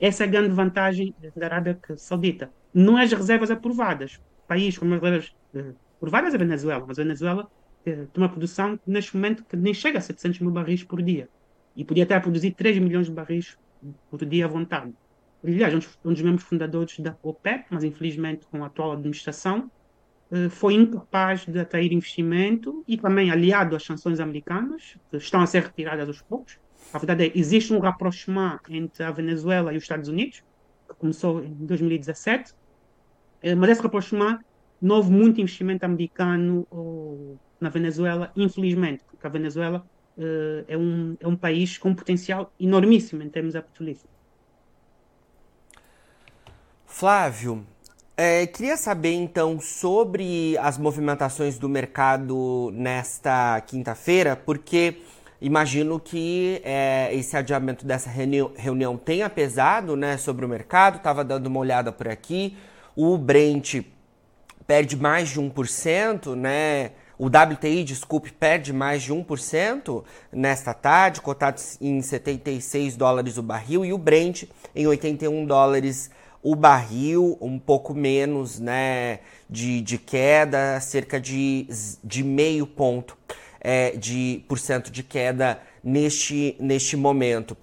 Essa 0.00 0.24
é 0.24 0.26
a 0.26 0.30
grande 0.30 0.54
vantagem 0.54 1.14
da 1.36 1.44
Arábia 1.44 1.78
Saudita. 1.98 2.50
Não 2.72 2.98
é 2.98 3.04
as 3.04 3.12
reservas 3.12 3.50
aprovadas. 3.50 4.14
O 4.44 4.48
país 4.48 4.78
com 4.78 4.86
as 4.86 4.92
reservas 4.92 5.36
uh, 5.54 5.74
aprovadas 5.98 6.32
é 6.32 6.36
a 6.36 6.38
Venezuela, 6.38 6.84
mas 6.88 6.98
a 6.98 7.02
Venezuela 7.02 7.50
tem 7.84 8.08
uma 8.16 8.30
produção 8.30 8.80
neste 8.86 9.14
momento 9.14 9.44
que 9.44 9.58
nem 9.58 9.74
chega 9.74 9.98
a 9.98 10.00
700 10.00 10.40
mil 10.40 10.50
barris 10.50 10.82
por 10.82 11.02
dia. 11.02 11.28
E 11.76 11.84
podia 11.84 12.04
até 12.04 12.18
produzir 12.18 12.52
3 12.52 12.78
milhões 12.78 13.06
de 13.06 13.12
barris 13.12 13.56
por 14.10 14.24
dia 14.24 14.46
à 14.46 14.48
vontade 14.48 14.94
aliás, 15.44 15.74
um 16.04 16.12
dos 16.12 16.22
membros 16.22 16.44
fundadores 16.44 16.98
da 16.98 17.16
OPEP, 17.22 17.66
mas 17.70 17.84
infelizmente 17.84 18.46
com 18.46 18.62
a 18.62 18.66
atual 18.66 18.92
administração, 18.92 19.70
eh, 20.30 20.48
foi 20.48 20.74
incapaz 20.74 21.46
de 21.46 21.58
atrair 21.58 21.92
investimento 21.92 22.84
e 22.86 22.96
também 22.96 23.30
aliado 23.30 23.76
às 23.76 23.84
sanções 23.84 24.18
americanas, 24.20 24.96
que 25.10 25.16
estão 25.16 25.40
a 25.40 25.46
ser 25.46 25.62
retiradas 25.62 26.08
aos 26.08 26.22
poucos. 26.22 26.58
A 26.92 26.98
verdade 26.98 27.26
é 27.26 27.30
que 27.30 27.38
existe 27.38 27.72
um 27.72 27.78
rapprochement 27.78 28.58
entre 28.68 29.02
a 29.02 29.10
Venezuela 29.10 29.72
e 29.72 29.76
os 29.76 29.84
Estados 29.84 30.08
Unidos, 30.08 30.42
que 30.88 30.94
começou 30.96 31.42
em 31.44 31.54
2017, 31.54 32.52
eh, 33.42 33.54
mas 33.54 33.70
esse 33.70 33.82
rapprochement 33.82 34.38
não 34.80 34.96
houve 34.96 35.10
muito 35.10 35.40
investimento 35.40 35.84
americano 35.84 36.66
na 37.58 37.70
Venezuela, 37.70 38.30
infelizmente, 38.36 39.02
porque 39.04 39.26
a 39.26 39.30
Venezuela 39.30 39.86
eh, 40.18 40.64
é 40.68 40.76
um, 40.76 41.16
é 41.20 41.28
um 41.28 41.36
país 41.36 41.78
com 41.78 41.90
um 41.90 41.94
potencial 41.94 42.52
enormíssimo 42.58 43.22
em 43.22 43.28
termos 43.28 43.54
petrolíferos. 43.54 44.10
Flávio, 46.86 47.66
é, 48.16 48.46
queria 48.46 48.78
saber 48.78 49.12
então 49.12 49.60
sobre 49.60 50.56
as 50.56 50.78
movimentações 50.78 51.58
do 51.58 51.68
mercado 51.68 52.70
nesta 52.72 53.60
quinta-feira, 53.60 54.34
porque 54.34 55.02
imagino 55.38 56.00
que 56.00 56.62
é, 56.64 57.10
esse 57.12 57.36
adiamento 57.36 57.84
dessa 57.84 58.08
reunião, 58.08 58.52
reunião 58.56 58.96
tenha 58.96 59.28
pesado 59.28 59.94
né, 59.94 60.16
sobre 60.16 60.46
o 60.46 60.48
mercado. 60.48 60.96
Estava 60.96 61.22
dando 61.22 61.48
uma 61.48 61.60
olhada 61.60 61.92
por 61.92 62.08
aqui. 62.08 62.56
O 62.96 63.18
Brent 63.18 63.82
perde 64.66 64.96
mais 64.96 65.28
de 65.28 65.38
1%, 65.38 66.34
né? 66.34 66.92
O 67.18 67.26
WTI, 67.26 67.82
desculpe, 67.82 68.30
perde 68.30 68.72
mais 68.72 69.02
de 69.02 69.12
1% 69.12 70.04
nesta 70.30 70.74
tarde, 70.74 71.20
cotado 71.20 71.60
em 71.80 72.02
76 72.02 72.96
dólares 72.96 73.38
o 73.38 73.42
barril, 73.42 73.84
e 73.84 73.92
o 73.92 73.98
Brent 73.98 74.44
em 74.74 74.86
81 74.86 75.46
dólares 75.46 76.10
o 76.42 76.54
barril 76.54 77.36
um 77.40 77.58
pouco 77.58 77.94
menos 77.94 78.60
né, 78.60 79.20
de, 79.48 79.80
de 79.80 79.98
queda, 79.98 80.78
cerca 80.80 81.18
de, 81.18 81.66
de 82.04 82.22
meio 82.22 82.66
ponto 82.66 83.16
é, 83.60 83.96
de 83.96 84.44
por 84.46 84.58
cento 84.58 84.92
de 84.92 85.02
queda 85.02 85.60
neste, 85.82 86.54
neste 86.60 86.96
momento. 86.96 87.56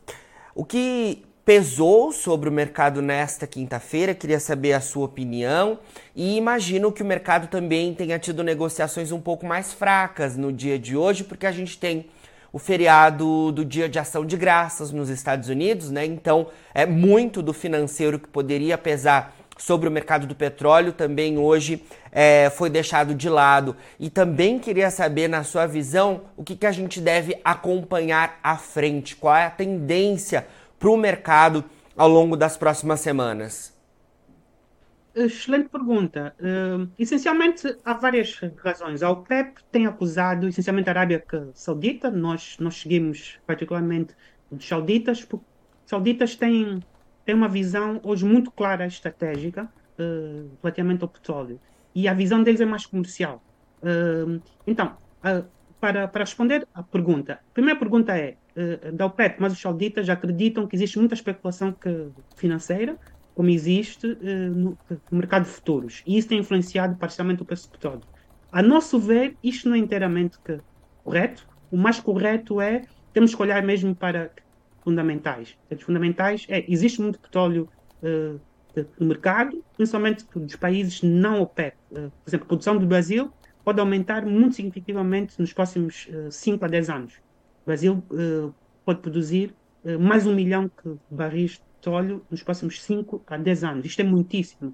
O 0.54 0.66
que 0.66 1.24
pesou 1.46 2.12
sobre 2.12 2.48
o 2.48 2.52
mercado 2.52 3.02
nesta 3.02 3.46
quinta-feira, 3.46 4.16
queria 4.16 4.40
saber 4.40 4.74
a 4.74 4.80
sua 4.80 5.06
opinião 5.06 5.80
e 6.16 6.38
imagino 6.38 6.92
que 6.92 7.02
o 7.02 7.06
mercado 7.06 7.48
também 7.48 7.94
tenha 7.94 8.18
tido 8.18 8.44
negociações 8.44 9.12
um 9.12 9.20
pouco 9.20 9.46
mais 9.46 9.74
fracas 9.74 10.38
no 10.38 10.54
dia 10.54 10.80
de 10.80 10.96
hoje, 10.96 11.24
porque 11.24 11.46
a 11.46 11.52
gente 11.52 11.78
tem 11.78 12.06
o 12.52 12.60
feriado 12.60 13.52
do 13.52 13.66
Dia 13.66 13.90
de 13.90 14.00
Ação 14.00 14.26
de 14.26 14.38
Graças 14.38 14.92
nos 14.92 15.10
Estados 15.10 15.50
Unidos, 15.50 15.90
né? 15.90 16.06
Então, 16.06 16.48
é 16.74 16.86
muito 16.86 17.42
do 17.42 17.52
financeiro 17.52 18.20
que 18.20 18.28
poderia 18.28 18.78
pesar 18.78 19.36
sobre 19.58 19.88
o 19.88 19.92
mercado 19.92 20.28
do 20.28 20.36
petróleo 20.36 20.94
também 20.94 21.38
hoje 21.38 21.84
é, 22.12 22.52
foi 22.56 22.70
deixado 22.70 23.16
de 23.16 23.30
lado. 23.30 23.76
E 24.00 24.10
também 24.10 24.60
queria 24.60 24.92
saber, 24.92 25.28
na 25.28 25.44
sua 25.44 25.66
visão, 25.66 26.22
o 26.38 26.44
que, 26.44 26.56
que 26.56 26.66
a 26.66 26.72
gente 26.72 27.02
deve 27.02 27.40
acompanhar 27.44 28.40
à 28.44 28.56
frente, 28.56 29.16
qual 29.16 29.36
é 29.36 29.46
a 29.46 29.50
tendência 29.50 30.46
para 30.84 30.92
o 30.92 30.98
mercado 30.98 31.64
ao 31.96 32.10
longo 32.10 32.36
das 32.36 32.58
próximas 32.58 33.00
semanas. 33.00 33.74
Excelente 35.16 35.70
pergunta. 35.70 36.36
Uh, 36.38 36.92
essencialmente, 37.00 37.78
há 37.86 37.94
várias 37.94 38.38
razões. 38.58 39.02
A 39.02 39.10
OPEP 39.10 39.64
tem 39.72 39.86
acusado, 39.88 40.46
essencialmente, 40.46 40.90
a 40.90 40.92
Arábia 40.92 41.24
Saudita. 41.54 42.12
Nós, 42.12 42.58
nós 42.60 42.82
seguimos 42.82 43.40
particularmente 43.48 44.14
os 44.52 44.68
sauditas, 44.68 45.24
porque 45.24 45.46
os 45.86 45.90
sauditas 45.90 46.36
têm, 46.36 46.84
têm 47.24 47.34
uma 47.34 47.48
visão 47.48 48.02
hoje 48.04 48.26
muito 48.26 48.52
clara 48.52 48.86
estratégica 48.86 49.72
uh, 49.98 50.50
relativamente 50.62 51.02
ao 51.02 51.08
petróleo. 51.08 51.62
E 51.96 52.10
a 52.10 52.14
visão 52.14 52.44
deles 52.44 52.60
é 52.60 52.66
mais 52.66 52.86
comercial. 52.86 53.42
Uh, 53.82 54.42
então, 54.68 54.98
para, 55.84 56.08
para 56.08 56.24
responder 56.24 56.66
à 56.74 56.82
pergunta, 56.82 57.34
a 57.34 57.54
primeira 57.54 57.78
pergunta 57.78 58.18
é, 58.18 58.38
da 58.94 59.06
OPEP, 59.06 59.36
mas 59.42 59.52
os 59.52 59.60
sauditas 59.60 60.08
acreditam 60.08 60.66
que 60.66 60.78
existe 60.78 60.98
muita 60.98 61.14
especulação 61.14 61.74
que, 61.74 62.08
financeira 62.38 62.98
como 63.36 63.50
existe 63.50 64.08
uh, 64.08 64.56
no, 64.56 64.78
no, 65.12 65.18
mercado 65.18 65.44
de 65.44 65.50
futuros. 65.50 66.02
E 66.08 66.18
isso 66.18 66.30
tem 66.30 66.40
influenciado 66.40 66.96
parcialmente 66.96 67.42
o 67.42 67.46
preço 67.46 67.68
do 67.68 67.72
petróleo. 67.72 68.04
A 68.50 68.62
nosso 68.62 68.98
ver, 68.98 69.36
isto 69.44 69.68
não 69.68 69.76
é 69.76 69.80
inteiramente 69.80 70.38
correto. 71.04 71.46
O 71.70 71.76
mais 71.76 72.00
correto 72.00 72.62
é, 72.62 72.84
temos 73.12 73.36
que 73.36 73.42
olhar 73.42 73.62
mesmo 73.62 73.94
para 73.94 74.32
fundamentais. 74.86 75.58
Os 75.70 75.82
fundamentais 75.82 76.46
é, 76.48 76.64
existe 76.66 77.02
muito 77.02 77.20
petróleo 77.20 77.68
uh, 78.02 78.40
no 78.98 79.08
mercado, 79.08 79.62
principalmente 79.76 80.26
dos 80.34 80.56
países 80.56 81.02
não 81.02 81.42
OPEP. 81.42 81.76
Uh, 81.92 82.10
por 82.24 82.30
exemplo, 82.30 82.46
a 82.46 82.48
produção 82.48 82.78
do 82.78 82.86
Brasil 82.86 83.34
pode 83.64 83.80
aumentar 83.80 84.26
muito 84.26 84.56
significativamente 84.56 85.40
nos 85.40 85.54
próximos 85.54 86.08
uh, 86.10 86.32
5 86.32 86.66
a 86.66 86.68
10 86.68 86.90
anos. 86.90 87.14
O 87.64 87.66
Brasil 87.66 88.04
uh, 88.12 88.54
pode 88.86 89.00
produzir 89.00 89.56
mais 90.00 90.26
um 90.26 90.34
milhão 90.34 90.72
de 90.86 90.98
barris 91.10 91.62
petróleo 91.76 92.26
nos 92.32 92.42
próximos 92.42 92.82
5 92.82 93.22
a 93.28 93.36
10 93.36 93.64
anos. 93.66 93.86
Isto 93.86 94.00
é 94.00 94.04
muitíssimo 94.06 94.74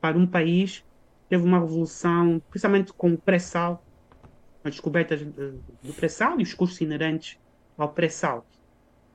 para 0.00 0.16
um 0.16 0.26
país 0.26 0.78
que 0.78 1.28
teve 1.28 1.44
uma 1.44 1.60
revolução, 1.60 2.40
principalmente 2.48 2.90
com 2.94 3.12
o 3.12 3.18
pré-sal, 3.18 3.84
as 4.64 4.70
descobertas 4.70 5.20
do 5.22 5.92
pré-sal 5.94 6.40
e 6.40 6.42
os 6.42 6.54
custos 6.54 6.80
inerentes 6.80 7.38
ao 7.76 7.90
pré-sal. 7.90 8.46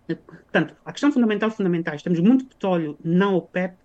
Portanto, 0.07 0.75
a 0.85 0.91
questão 0.91 1.11
fundamental, 1.11 1.49
fundamentais, 1.49 2.03
temos 2.03 2.19
muito 2.19 2.45
petróleo 2.45 2.97
não 3.03 3.35
OPEP 3.35 3.75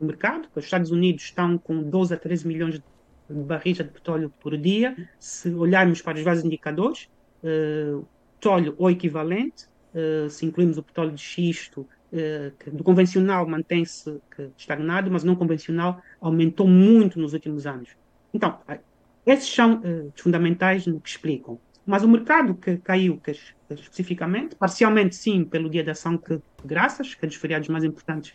no 0.00 0.06
mercado, 0.06 0.48
os 0.54 0.64
Estados 0.64 0.90
Unidos 0.90 1.24
estão 1.24 1.58
com 1.58 1.82
12 1.82 2.14
a 2.14 2.16
13 2.16 2.46
milhões 2.46 2.74
de 2.74 2.84
barris 3.28 3.76
de 3.76 3.84
petróleo 3.84 4.32
por 4.40 4.56
dia. 4.56 4.96
Se 5.18 5.50
olharmos 5.50 6.02
para 6.02 6.18
os 6.18 6.24
vários 6.24 6.44
indicadores, 6.44 7.08
uh, 7.42 8.06
petróleo 8.34 8.74
ou 8.78 8.90
equivalente, 8.90 9.66
uh, 9.94 10.28
se 10.30 10.46
incluirmos 10.46 10.78
o 10.78 10.82
petróleo 10.82 11.12
de 11.12 11.22
xisto 11.22 11.86
eh, 12.10 12.52
do 12.72 12.82
convencional 12.82 13.46
mantém-se 13.46 14.18
estagnado, 14.56 15.10
mas 15.10 15.24
não 15.24 15.36
convencional 15.36 16.00
aumentou 16.20 16.66
muito 16.66 17.20
nos 17.20 17.34
últimos 17.34 17.66
anos. 17.66 17.90
Então, 18.32 18.58
esses 19.26 19.52
são 19.52 19.80
uh, 19.80 20.12
os 20.14 20.20
fundamentais 20.20 20.86
no 20.86 21.00
que 21.00 21.08
explicam. 21.10 21.58
Mas 21.84 22.02
o 22.02 22.08
mercado 22.08 22.54
que 22.54 22.78
caiu 22.78 23.18
que, 23.18 23.32
especificamente, 23.70 24.56
parcialmente 24.56 25.16
sim, 25.16 25.44
pelo 25.44 25.68
Dia 25.68 25.84
da 25.84 25.92
Ação 25.92 26.16
que 26.16 26.40
graças, 26.64 27.14
que 27.14 27.24
é 27.24 27.28
dos 27.28 27.36
feriados 27.36 27.68
mais 27.68 27.84
importantes 27.84 28.32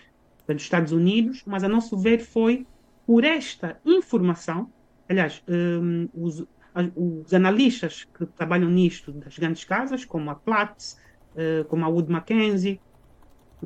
dos 0.47 0.61
Estados 0.61 0.91
Unidos, 0.91 1.43
mas 1.45 1.63
a 1.63 1.69
nosso 1.69 1.97
ver 1.97 2.19
foi 2.19 2.65
por 3.07 3.23
esta 3.23 3.79
informação, 3.85 4.71
aliás, 5.13 5.43
um, 5.47 6.09
os, 6.13 6.45
os, 6.95 7.33
analistas 7.33 8.05
que 8.17 8.25
trabalham 8.25 8.69
nisto 8.69 9.11
das 9.11 9.37
grandes 9.37 9.63
casas, 9.63 10.03
como 10.03 10.29
a 10.29 10.35
Platts, 10.35 10.99
uh, 11.35 11.63
como 11.65 11.85
a 11.85 11.87
Wood 11.87 12.11
Mackenzie, 12.11 12.79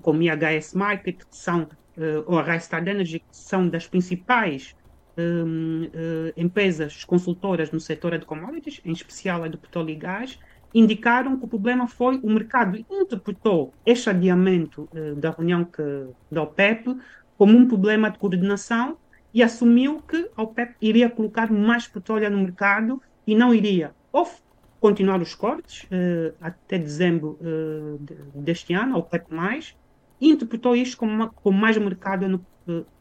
como 0.01 0.21
IHS 0.21 0.73
Market, 0.73 1.17
que 1.17 1.35
são, 1.35 1.63
uh, 1.63 2.23
ou 2.25 2.37
a 2.37 2.43
Rystad 2.43 2.87
Energy, 2.87 3.19
que 3.19 3.25
são 3.35 3.67
das 3.67 3.87
principais 3.87 4.75
um, 5.17 5.85
uh, 5.85 6.33
empresas 6.37 7.03
consultoras 7.03 7.71
no 7.71 7.79
setor 7.79 8.17
de 8.17 8.25
commodities, 8.25 8.81
em 8.85 8.91
especial 8.91 9.43
a 9.43 9.47
do 9.47 9.57
petróleo 9.57 9.89
e 9.89 9.95
gás, 9.95 10.39
indicaram 10.73 11.37
que 11.37 11.45
o 11.45 11.47
problema 11.47 11.87
foi 11.87 12.19
o 12.21 12.29
mercado 12.29 12.77
interpretou 12.91 13.73
este 13.85 14.09
adiamento 14.09 14.87
da 15.15 15.31
reunião 15.31 15.63
que, 15.63 15.81
da 16.29 16.43
OPEP 16.43 16.93
como 17.37 17.57
um 17.57 17.65
problema 17.65 18.11
de 18.11 18.19
coordenação 18.19 18.97
e 19.37 19.43
assumiu 19.43 20.01
que 20.01 20.31
a 20.35 20.41
OPEP 20.41 20.73
iria 20.81 21.11
colocar 21.11 21.51
mais 21.51 21.87
petróleo 21.87 22.27
no 22.31 22.39
mercado 22.39 22.99
e 23.27 23.35
não 23.35 23.53
iria 23.53 23.93
ou 24.11 24.27
continuar 24.79 25.21
os 25.21 25.35
cortes 25.35 25.83
uh, 25.83 26.33
até 26.41 26.79
dezembro 26.79 27.37
uh, 27.39 27.99
deste 28.41 28.73
ano, 28.73 28.95
a 28.95 28.97
OPEP+, 28.97 29.27
e 30.19 30.29
interpretou 30.29 30.75
isto 30.75 30.97
como, 30.97 31.11
uma, 31.11 31.29
como 31.29 31.55
mais 31.55 31.77
mercado 31.77 32.27
no, 32.27 32.43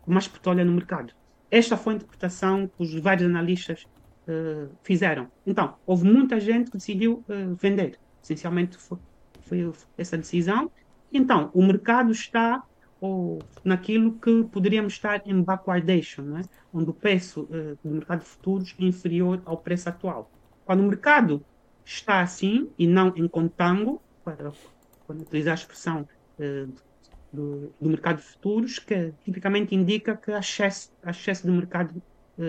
mais 0.07 0.29
petróleo 0.29 0.62
no 0.66 0.72
mercado. 0.72 1.14
Esta 1.51 1.75
foi 1.75 1.94
a 1.94 1.96
interpretação 1.96 2.68
que 2.68 2.83
os 2.83 2.94
vários 3.01 3.27
analistas 3.27 3.87
uh, 4.29 4.68
fizeram. 4.83 5.29
Então, 5.46 5.77
houve 5.87 6.05
muita 6.05 6.38
gente 6.38 6.70
que 6.70 6.77
decidiu 6.77 7.25
uh, 7.31 7.55
vender. 7.55 7.99
Essencialmente 8.22 8.77
foi, 8.77 8.99
foi, 9.40 9.72
essa 9.96 10.18
decisão. 10.18 10.70
Então, 11.11 11.51
o 11.55 11.64
mercado 11.64 12.12
está 12.12 12.62
ou, 13.01 13.41
naquilo 13.65 14.13
que 14.13 14.45
poderíamos 14.45 14.95
estar 14.95 15.23
em 15.27 15.43
backwardation, 15.43 16.23
né? 16.23 16.43
onde 16.73 16.91
o 16.91 16.95
preço 16.95 17.43
uh, 17.43 17.79
do 17.83 17.95
mercado 17.95 18.21
de 18.21 18.27
futuros 18.27 18.75
é 18.79 18.85
inferior 18.85 19.41
ao 19.45 19.59
preço 19.59 19.89
atual. 19.89 20.31
Quando 20.65 20.81
o 20.81 20.85
mercado 20.85 21.45
está 21.85 22.21
assim 22.21 22.69
e 22.79 22.87
não 22.87 23.13
em 23.17 23.29
contango, 23.29 24.03
para, 24.25 24.53
para 25.07 25.17
utilizar 25.17 25.53
a 25.53 25.55
expressão 25.55 26.09
do, 27.33 27.73
do, 27.81 27.89
mercado 27.89 28.17
de 28.17 28.23
futuros, 28.23 28.79
que 28.79 29.13
tipicamente 29.25 29.75
indica 29.75 30.17
que 30.17 30.33
há 30.33 30.41
excesso, 30.41 30.91
excesso 31.07 31.47
de 31.47 31.53
mercado, 31.53 32.03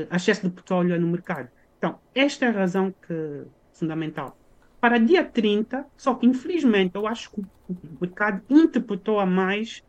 há 0.09 0.15
excesso 0.15 0.47
de 0.47 0.49
petróleo 0.49 0.99
no 0.99 1.07
mercado. 1.07 1.49
Então, 1.77 1.99
esta 2.15 2.45
é 2.45 2.49
a 2.49 2.51
razão 2.51 2.93
que, 3.07 3.43
fundamental. 3.71 4.37
Para 4.79 4.97
dia 4.97 5.23
30, 5.23 5.85
só 5.95 6.15
que 6.15 6.25
infelizmente 6.25 6.95
eu 6.95 7.07
acho 7.07 7.31
que 7.31 7.41
o 7.41 7.77
mercado 8.01 8.41
interpretou 8.49 9.19
a 9.19 9.25
mais 9.25 9.83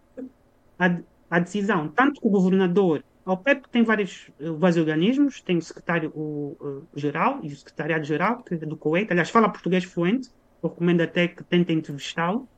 a, 0.79 0.99
a 1.31 1.39
decisão, 1.39 1.89
tanto 1.89 2.21
que 2.21 2.27
o 2.27 2.31
governador, 2.31 3.05
a 3.25 3.33
OPEP 3.33 3.69
tem 3.69 3.83
vários, 3.83 4.31
eh, 4.41 4.51
vários 4.51 4.79
organismos, 4.79 5.41
tem 5.41 5.59
o 5.59 5.63
secretário-geral 5.63 7.41
e 7.43 7.49
o 7.49 7.57
secretariado-geral 7.57 8.45
é 8.51 8.57
do 8.57 8.77
Kuwait, 8.77 9.11
aliás, 9.11 9.29
fala 9.29 9.49
português 9.49 9.85
fluente, 9.85 10.31
eu 10.63 10.71
recomendo 10.71 11.03
até 11.03 11.29
que 11.29 11.45
tentem 11.45 11.79
entrevistá-lo. 11.79 12.49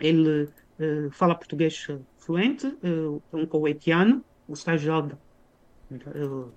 Ele 0.00 0.44
uh, 0.44 1.10
fala 1.12 1.34
português 1.34 1.86
fluente, 2.18 2.66
uh, 2.66 3.22
um 3.32 3.46
kuwaitiano, 3.46 4.24
o 4.48 4.56
secretário-geral 4.56 5.10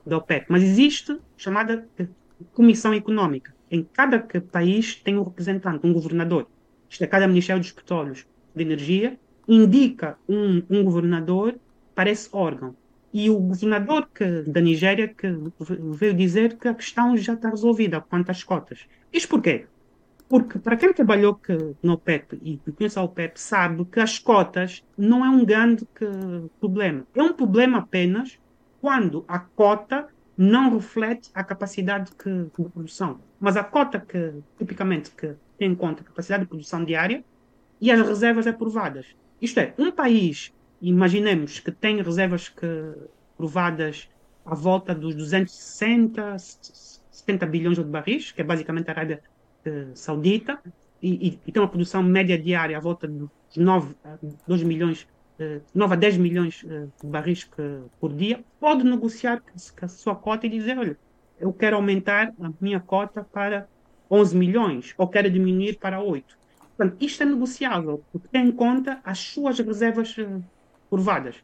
da 0.06 0.18
OPEP, 0.18 0.46
mas 0.50 0.64
existe 0.64 1.20
chamada 1.38 1.88
Comissão 2.54 2.94
Econômica. 2.94 3.54
Em 3.70 3.84
cada 3.84 4.20
país 4.52 4.96
tem 4.96 5.18
um 5.18 5.24
representante, 5.24 5.86
um 5.86 5.94
governador. 5.94 6.48
Isto 6.90 7.04
é, 7.04 7.08
cada 7.08 7.28
Ministério 7.28 7.62
dos 7.62 7.72
Petróleos 7.72 8.26
de 8.56 8.64
Energia 8.64 9.20
indica 9.48 10.18
um, 10.28 10.62
um 10.70 10.84
governador 10.84 11.56
para 11.94 12.10
esse 12.10 12.30
órgão. 12.32 12.76
E 13.14 13.30
o 13.30 13.40
governador 13.40 14.10
que, 14.14 14.42
da 14.42 14.60
Nigéria 14.60 15.08
que 15.08 15.28
veio 15.94 16.14
dizer 16.14 16.58
que 16.58 16.68
a 16.68 16.74
questão 16.74 17.16
já 17.16 17.34
está 17.34 17.50
resolvida 17.50 18.02
quanto 18.02 18.30
às 18.30 18.44
cotas. 18.44 18.86
Isto 19.14 19.30
porquê? 19.30 19.68
Porque 20.28 20.60
para 20.60 20.76
quem 20.76 20.92
trabalhou 20.92 21.36
que, 21.36 21.56
no 21.82 21.94
OPEP 21.94 22.40
e 22.44 22.58
conhece 22.72 23.00
a 23.00 23.04
OPEP 23.04 23.40
sabe 23.40 23.86
que 23.86 24.00
as 24.00 24.20
cotas 24.20 24.84
não 24.98 25.24
é 25.24 25.30
um 25.30 25.46
grande 25.46 25.88
que, 25.96 26.06
problema. 26.60 27.06
É 27.16 27.24
um 27.24 27.32
problema 27.32 27.78
apenas 27.78 28.38
quando 28.82 29.24
a 29.28 29.40
cota 29.40 30.08
não 30.38 30.74
reflete 30.74 31.30
a 31.34 31.44
capacidade 31.44 32.12
que, 32.12 32.30
de 32.30 32.70
produção. 32.70 33.20
Mas 33.40 33.56
a 33.56 33.64
cota 33.64 34.00
que, 34.00 34.34
tipicamente, 34.58 35.12
que 35.12 35.36
tem 35.58 35.72
em 35.72 35.76
conta 35.76 36.02
a 36.02 36.06
capacidade 36.06 36.44
de 36.44 36.50
produção 36.50 36.84
diária 36.84 37.24
e 37.80 37.92
as 37.92 38.06
reservas 38.06 38.46
aprovadas. 38.48 39.16
Isto 39.46 39.60
é, 39.60 39.76
um 39.78 39.92
país, 39.92 40.52
imaginemos 40.82 41.60
que 41.60 41.72
tem 41.72 42.02
reservas 42.02 42.50
que, 42.50 42.68
provadas 43.38 44.10
à 44.44 44.56
volta 44.56 44.96
dos 44.96 45.14
260, 45.14 46.36
70 47.12 47.46
bilhões 47.46 47.78
de 47.78 47.84
barris, 47.84 48.32
que 48.32 48.42
é 48.42 48.44
basicamente 48.44 48.90
a 48.90 48.94
Arábia 48.94 49.22
eh, 49.64 49.86
Saudita, 49.94 50.60
e, 51.00 51.28
e, 51.28 51.40
e, 51.46 51.52
tem 51.52 51.62
uma 51.62 51.70
produção 51.70 52.02
média 52.02 52.40
diária 52.40 52.76
à 52.76 52.80
volta 52.80 53.08
dos 53.08 53.30
9 53.56 53.94
a 54.04 54.18
2 54.48 54.64
milhões 54.64 55.08
uh, 55.40 55.62
9 55.76 55.94
a 55.94 55.96
10 55.96 56.18
milhões 56.18 56.66
de 56.66 57.08
barris 57.08 57.44
que, 57.44 57.82
por 58.00 58.12
dia, 58.14 58.44
pode 58.60 58.84
negociar 58.84 59.42
com 59.42 59.86
a 59.86 59.88
sua 59.88 60.16
cota 60.16 60.48
e 60.48 60.50
dizer, 60.50 60.76
olha, 60.80 60.98
eu 61.40 61.54
quero 61.54 61.76
aumentar 61.76 62.34
a 62.42 62.52
minha 62.60 62.80
cota 62.80 63.24
para 63.24 63.68
11 64.10 64.36
milhões, 64.36 64.96
ou 64.98 65.08
quero 65.08 65.30
diminuir 65.30 65.78
para 65.78 66.02
8. 66.02 66.36
Portanto, 66.78 66.98
isto 67.02 67.24
é 67.24 67.26
negociável, 67.26 68.04
porque 68.12 68.28
tem 68.28 68.48
em 68.48 68.52
conta 68.52 69.00
as 69.04 69.20
suas 69.20 69.58
reservas 69.60 70.18
uh, 70.18 70.44
curvadas 70.90 71.38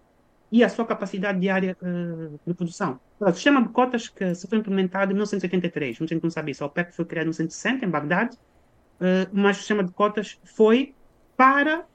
e 0.52 0.64
a 0.64 0.70
sua 0.70 0.86
capacidade 0.86 1.40
diária 1.40 1.78
uh, 1.82 2.40
de 2.46 2.54
produção. 2.54 3.00
O 3.20 3.32
sistema 3.32 3.62
de 3.62 3.70
cotas 3.70 4.10
que 4.10 4.36
se 4.36 4.48
foi 4.48 4.58
implementado 4.58 5.12
em 5.12 5.14
1983, 5.14 6.00
muita 6.00 6.14
gente 6.14 6.24
não 6.24 6.30
sabe 6.30 6.52
isso, 6.52 6.64
a 6.64 6.68
OPEP 6.68 6.94
foi 6.94 7.06
criado 7.06 7.28
em 7.28 7.30
1960, 7.30 7.86
em 7.86 7.90
Bagdade, 7.90 8.36
uh, 8.36 9.30
mas 9.32 9.58
o 9.58 9.60
sistema 9.60 9.84
de 9.84 9.92
cotas 9.92 10.38
foi 10.44 10.94
para 11.38 11.88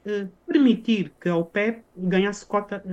permitir 0.45 1.13
que 1.21 1.29
a 1.29 1.35
OPEP 1.37 1.81
ganhasse 1.95 2.45
cota 2.45 2.83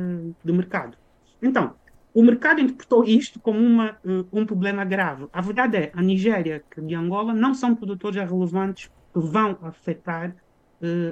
de 0.44 0.52
mercado. 0.52 0.96
Então, 1.42 1.74
o 2.14 2.22
mercado 2.22 2.61
interpretou 2.61 3.02
isto 3.02 3.40
como 3.40 3.59
uma, 3.59 3.98
um 4.33 4.46
problema 4.46 4.85
grave. 4.85 5.26
A 5.33 5.40
verdade 5.40 5.76
é, 5.76 5.92
a 5.92 6.00
Nigéria 6.00 6.62
e 6.80 6.94
Angola 6.94 7.35
não 7.35 7.54
são 7.54 7.74
produtores 7.74 8.22
relevantes 8.22 8.88
vão 9.14 9.59
afetar 9.62 10.35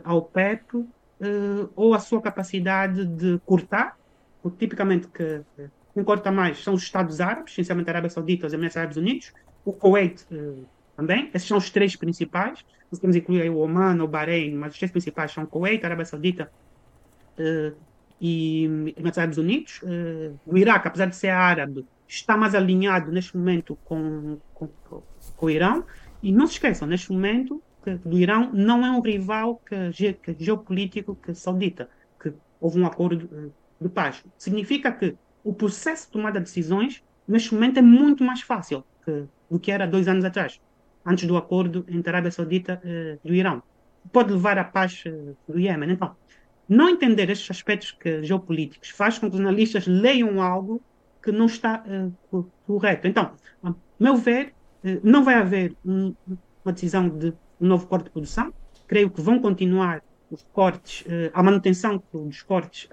a 0.05 0.15
OPEP 0.15 0.85
ou 1.75 1.95
a 1.95 1.99
sua 1.99 2.21
capacidade 2.21 3.07
de 3.07 3.41
cortar, 3.47 3.97
porque 4.43 4.59
tipicamente 4.59 5.09
que, 5.09 5.41
quem 5.95 6.03
corta 6.05 6.31
mais 6.31 6.63
são 6.63 6.75
os 6.75 6.83
Estados 6.83 7.21
Árabes, 7.21 7.53
essencialmente 7.53 7.89
a 7.89 7.93
Arábia 7.93 8.11
Saudita 8.11 8.47
os 8.47 8.53
Emirados 8.53 8.77
Árabes 8.77 8.97
Unidos, 8.97 9.33
o 9.65 9.73
Kuwait 9.73 10.27
também. 10.97 11.31
Esses 11.35 11.49
são 11.49 11.59
os 11.59 11.71
três 11.71 11.97
principais. 11.97 12.65
Nós 12.91 12.99
temos 12.99 13.17
incluir 13.17 13.49
o 13.51 13.59
Oman, 13.59 14.03
o 14.03 14.09
Bahrein, 14.09 14.55
mas 14.55 14.73
os 14.73 14.79
três 14.79 14.91
principais 14.91 15.33
são 15.33 15.47
Kuwait, 15.47 15.85
Arábia 15.85 16.05
Saudita 16.05 16.51
uh, 17.39 17.77
e 18.21 18.65
Emirados 18.97 19.19
Árabes 19.19 19.39
Unidos. 19.39 19.81
Uh, 19.83 20.39
o 20.47 20.57
Iraque, 20.57 20.89
apesar 20.89 21.07
de 21.07 21.17
ser 21.17 21.29
árabe, 21.29 21.87
está 22.07 22.37
mais 22.37 22.55
alinhado 22.55 23.11
neste 23.11 23.37
momento 23.37 23.77
com, 23.85 24.39
com, 24.55 24.69
com 24.89 25.47
o 25.47 25.51
Irão. 25.51 25.85
E 26.23 26.31
não 26.31 26.47
se 26.47 26.55
esqueçam, 26.55 26.87
neste 26.87 27.11
momento, 27.11 27.63
que 27.83 27.95
do 27.97 28.19
Irão 28.19 28.51
não 28.53 28.85
é 28.85 28.91
um 28.91 29.01
rival 29.01 29.61
que, 29.67 30.15
que 30.15 30.37
geopolítico 30.39 31.15
que 31.17 31.35
saudita, 31.35 31.89
que 32.21 32.33
houve 32.61 32.81
um 32.81 32.87
acordo 32.87 33.29
eh, 33.33 33.51
de 33.81 33.89
paz. 33.89 34.25
Significa 34.39 34.93
que 34.93 35.17
o 35.45 35.53
processo 35.53 36.07
de 36.07 36.13
tomada 36.13 36.39
de 36.39 36.45
decisões, 36.45 37.03
neste 37.27 37.55
momento, 37.55 37.79
é 37.79 37.83
muito 37.83 38.23
mais 38.25 38.43
fácil 38.43 38.85
que, 39.05 39.25
do 39.51 39.59
que 39.59 39.71
era 39.73 39.87
dois 39.87 40.07
anos 40.09 40.25
atrás 40.25 40.61
antes 41.05 41.27
do 41.27 41.37
acordo 41.37 41.85
entre 41.89 42.11
a 42.11 42.13
Arábia 42.15 42.31
Saudita 42.31 42.81
uh, 42.85 43.19
e 43.25 43.31
o 43.31 43.35
Irão. 43.35 43.63
Pode 44.13 44.33
levar 44.33 44.59
à 44.59 44.65
paz 44.65 45.05
uh, 45.07 45.37
do 45.49 45.59
Iêmen. 45.59 45.91
Então, 45.91 46.17
não 46.69 46.89
entender 46.89 47.29
estes 47.31 47.51
aspectos 47.51 47.93
que, 47.93 48.23
geopolíticos 48.23 48.91
faz 48.91 49.19
com 49.19 49.29
que 49.29 49.35
os 49.35 49.41
analistas 49.41 49.87
leiam 49.87 50.41
algo 50.41 50.81
que 51.23 51.33
não 51.33 51.47
está 51.47 51.85
uh, 52.33 52.51
correto. 52.67 53.07
Então, 53.07 53.33
a 53.63 53.75
meu 53.99 54.17
ver, 54.17 54.55
não 55.05 55.23
vai 55.23 55.35
haver 55.37 55.77
um, 55.85 56.15
uma 56.65 56.73
decisão 56.73 57.09
de 57.09 57.33
um 57.63 57.69
novo 57.69 57.87
corte 57.87 58.05
de 58.05 58.11
produção. 58.11 58.53
Creio 58.87 59.09
que 59.11 59.21
vão 59.21 59.39
continuar 59.39 60.03
os 60.31 60.43
cortes, 60.53 61.05
a 61.33 61.43
manutenção 61.43 62.03
dos 62.13 62.43
cortes 62.43 62.89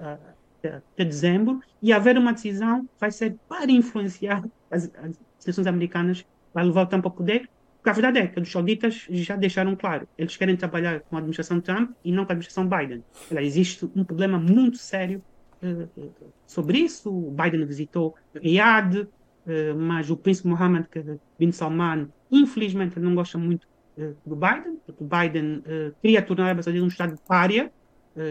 até 0.63 1.05
dezembro, 1.05 1.62
e 1.82 1.93
haver 1.93 2.17
uma 2.17 2.34
decisão 2.34 2.88
vai 2.99 3.12
ser 3.12 3.38
para 3.47 3.71
influenciar 3.71 4.43
as, 4.69 4.91
as 4.95 5.19
seleções 5.38 5.67
americanas, 5.67 6.25
vai 6.53 6.65
levar 6.65 6.84
o 6.84 6.86
tempo 6.86 7.08
ao 7.08 7.13
poder, 7.13 7.49
porque 7.77 7.89
a 7.89 7.93
verdade 7.93 8.19
é 8.19 8.27
que 8.27 8.39
os 8.39 8.51
sauditas 8.51 9.08
já 9.10 9.38
deixaram 9.38 9.75
claro, 9.75 10.08
eles 10.17 10.36
querem 10.36 10.55
trabalhar 10.55 10.99
com 10.99 11.15
a 11.15 11.19
administração 11.19 11.62
Trump 11.62 11.91
e 12.03 12.12
não 12.12 12.25
com 12.25 12.32
a 12.32 12.36
administração 12.36 12.67
Biden. 12.67 13.03
existe 13.32 13.89
um 13.95 14.03
problema 14.03 14.38
muito 14.38 14.77
sério 14.77 15.23
uh, 15.63 16.12
sobre 16.45 16.79
isso. 16.79 17.10
O 17.10 17.32
Biden 17.32 17.65
visitou 17.65 18.15
Riyadh, 18.36 18.97
uh, 18.97 19.08
mas 19.77 20.10
o 20.10 20.17
príncipe 20.17 20.49
Mohammed 20.49 20.88
bin 21.39 21.53
Salman, 21.53 22.10
infelizmente, 22.29 22.99
não 22.99 23.15
gosta 23.15 23.38
muito 23.38 23.65
uh, 23.97 24.15
do 24.25 24.36
Biden, 24.36 24.80
porque 24.86 25.04
o 25.04 25.08
Biden 25.08 25.63
queria 26.02 26.21
tornar 26.21 26.43
a 26.43 26.47
Arábia 26.49 26.84
um 26.84 26.88
estado 26.88 27.15
de 27.15 27.21
párea, 27.28 27.71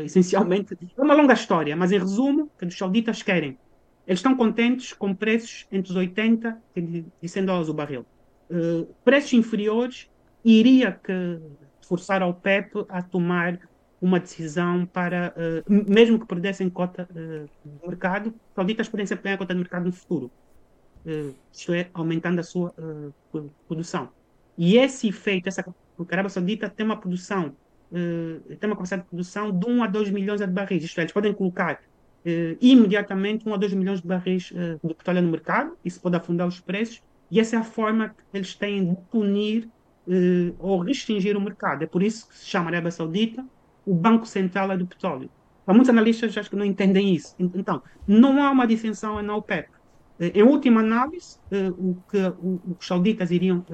essencialmente. 0.04 0.76
É 0.96 1.02
uma 1.02 1.14
longa 1.14 1.34
história, 1.34 1.74
mas 1.74 1.92
em 1.92 1.98
resumo, 1.98 2.50
que 2.58 2.66
os 2.66 2.76
sauditas 2.76 3.22
querem. 3.22 3.58
Eles 4.06 4.18
estão 4.18 4.36
contentes 4.36 4.92
com 4.92 5.14
preços 5.14 5.66
entre 5.70 5.90
os 5.90 5.96
80 5.96 6.58
e 7.22 7.28
100 7.28 7.44
dólares 7.44 7.68
o 7.68 7.74
barril. 7.74 8.06
Eh, 8.50 8.86
preços 9.04 9.32
inferiores 9.34 10.10
iria 10.44 10.92
que 10.92 11.38
forçar 11.86 12.22
ao 12.22 12.32
PEP 12.32 12.86
a 12.88 13.02
tomar 13.02 13.58
uma 14.00 14.20
decisão 14.20 14.86
para, 14.86 15.34
uh, 15.36 15.90
mesmo 15.90 16.20
que 16.20 16.26
perdessem 16.26 16.70
cota 16.70 17.08
uh, 17.10 17.48
de 17.68 17.86
mercado, 17.86 18.32
sauditas 18.54 18.88
podem 18.88 19.04
sempre 19.04 19.24
ganhar 19.24 19.38
cota 19.38 19.52
de 19.52 19.58
mercado 19.58 19.86
no 19.86 19.92
futuro. 19.92 20.30
Uh, 21.04 21.34
isto 21.52 21.72
é, 21.72 21.90
aumentando 21.92 22.38
a 22.38 22.44
sua 22.44 22.72
produção. 23.66 24.10
E 24.58 24.76
esse 24.76 25.08
efeito, 25.08 25.48
essa 25.48 25.64
Arábia 26.10 26.28
Saudita 26.28 26.68
tem 26.68 26.84
uma 26.84 26.96
produção, 26.96 27.54
uh, 27.92 28.56
tem 28.56 28.68
uma 28.68 28.74
capacidade 28.74 29.02
de 29.02 29.08
produção 29.08 29.56
de 29.56 29.70
1 29.70 29.84
a 29.84 29.86
2 29.86 30.10
milhões 30.10 30.40
de 30.40 30.46
barris. 30.48 30.82
Isto 30.82 30.98
é, 30.98 31.02
eles 31.04 31.12
podem 31.12 31.32
colocar 31.32 31.74
uh, 31.74 32.56
imediatamente 32.60 33.48
1 33.48 33.54
a 33.54 33.56
2 33.56 33.72
milhões 33.74 34.02
de 34.02 34.08
barris 34.08 34.50
uh, 34.50 34.86
de 34.86 34.94
petróleo 34.94 35.22
no 35.22 35.30
mercado, 35.30 35.78
isso 35.84 36.00
pode 36.00 36.16
afundar 36.16 36.48
os 36.48 36.58
preços, 36.58 37.00
e 37.30 37.38
essa 37.38 37.54
é 37.54 37.58
a 37.60 37.64
forma 37.64 38.08
que 38.08 38.36
eles 38.36 38.54
têm 38.54 38.94
de 38.94 39.00
punir 39.10 39.68
ou 40.58 40.78
restringir 40.78 41.36
o 41.36 41.40
mercado. 41.40 41.82
É 41.82 41.86
por 41.86 42.02
isso 42.02 42.26
que 42.26 42.38
se 42.38 42.46
chama 42.46 42.70
Arábia 42.70 42.90
Saudita 42.90 43.44
o 43.88 43.94
Banco 43.94 44.26
Central 44.26 44.70
é 44.70 44.76
do 44.76 44.86
Petróleo. 44.86 45.30
Há 45.66 45.72
muitos 45.72 45.88
analistas 45.88 46.36
acho 46.36 46.50
que 46.50 46.56
não 46.56 46.64
entendem 46.64 47.14
isso. 47.14 47.34
Então, 47.38 47.82
não 48.06 48.42
há 48.42 48.50
uma 48.50 48.66
distinção 48.66 49.20
na 49.22 49.34
OPEP. 49.34 49.70
Em 50.20 50.42
última 50.42 50.80
análise, 50.80 51.38
o 51.78 51.96
que 52.10 52.18
os 52.78 52.86
sauditas 52.86 53.30
iriam 53.30 53.64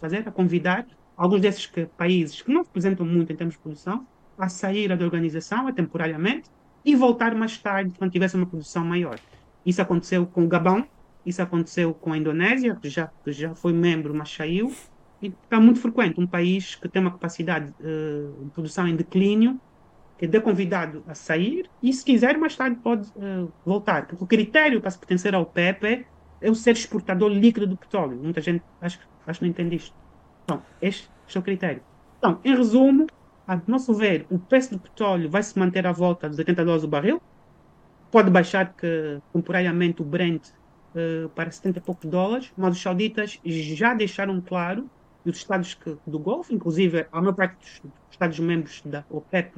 fazer 0.00 0.26
é 0.26 0.30
convidar 0.30 0.86
alguns 1.16 1.40
desses 1.40 1.66
que, 1.66 1.86
países 1.86 2.42
que 2.42 2.52
não 2.52 2.62
representam 2.62 3.06
muito 3.06 3.32
em 3.32 3.36
termos 3.36 3.54
de 3.54 3.60
produção 3.60 4.06
a 4.38 4.48
sair 4.48 4.96
da 4.96 5.04
organização 5.04 5.70
temporariamente 5.72 6.48
e 6.84 6.96
voltar 6.96 7.34
mais 7.34 7.58
tarde 7.58 7.92
quando 7.98 8.10
tivesse 8.10 8.36
uma 8.36 8.46
produção 8.46 8.84
maior. 8.84 9.18
Isso 9.64 9.82
aconteceu 9.82 10.26
com 10.26 10.44
o 10.44 10.48
Gabão, 10.48 10.86
isso 11.24 11.42
aconteceu 11.42 11.92
com 11.92 12.12
a 12.12 12.16
Indonésia, 12.16 12.76
que 12.76 12.88
já, 12.88 13.10
que 13.22 13.32
já 13.32 13.54
foi 13.54 13.72
membro, 13.72 14.14
mas 14.14 14.32
saiu. 14.32 14.72
E 15.20 15.26
está 15.26 15.60
muito 15.60 15.78
frequente 15.78 16.18
um 16.18 16.26
país 16.26 16.74
que 16.74 16.88
tem 16.88 17.02
uma 17.02 17.10
capacidade 17.10 17.74
uh, 17.80 18.44
de 18.44 18.50
produção 18.50 18.88
em 18.88 18.96
declínio, 18.96 19.60
que 20.16 20.24
é 20.24 20.40
convidado 20.40 21.02
a 21.06 21.14
sair 21.14 21.68
e, 21.82 21.92
se 21.92 22.04
quiser, 22.04 22.38
mais 22.38 22.56
tarde 22.56 22.76
pode 22.76 23.08
uh, 23.10 23.52
voltar. 23.64 24.06
Porque 24.06 24.24
o 24.24 24.26
critério 24.26 24.80
para 24.80 24.90
se 24.90 24.98
pertencer 24.98 25.34
ao 25.34 25.44
PEP 25.44 26.06
é, 26.40 26.50
o 26.50 26.54
ser 26.54 26.72
exportador 26.72 27.30
líquido 27.30 27.66
do 27.66 27.76
petróleo. 27.76 28.18
Muita 28.22 28.40
gente 28.40 28.62
acho, 28.80 28.98
acho 29.30 29.40
que 29.40 29.44
não 29.44 29.50
entende 29.50 29.76
isto. 29.76 29.94
Então, 30.44 30.62
este, 30.80 31.10
é 31.34 31.38
o 31.38 31.42
critério. 31.42 31.82
Então, 32.18 32.38
em 32.44 32.54
resumo, 32.54 33.06
a 33.46 33.60
nosso 33.66 33.94
ver, 33.94 34.26
o 34.30 34.38
preço 34.38 34.72
do 34.72 34.78
petróleo 34.78 35.30
vai 35.30 35.42
se 35.42 35.58
manter 35.58 35.86
à 35.86 35.92
volta 35.92 36.28
dos 36.28 36.38
80 36.38 36.64
dólares 36.64 36.84
o 36.84 36.88
barril. 36.88 37.22
Pode 38.10 38.30
baixar 38.30 38.74
que, 38.74 39.20
temporariamente 39.32 40.02
o 40.02 40.04
Brent 40.04 40.48
uh, 40.94 41.28
para 41.30 41.50
70 41.50 41.78
e 41.78 41.82
poucos 41.82 42.10
dólares, 42.10 42.52
mas 42.56 42.76
os 42.76 42.82
sauditas 42.82 43.40
já 43.44 43.94
deixaram 43.94 44.40
claro, 44.40 44.90
e 45.24 45.30
os 45.30 45.36
estados 45.36 45.74
que, 45.74 45.96
do 46.06 46.18
Golfo, 46.18 46.54
inclusive 46.54 47.06
a 47.12 47.20
maior 47.20 47.34
parte 47.34 47.80
dos 47.82 47.92
estados 48.10 48.38
membros 48.38 48.82
da 48.84 49.04
OPEP+, 49.10 49.52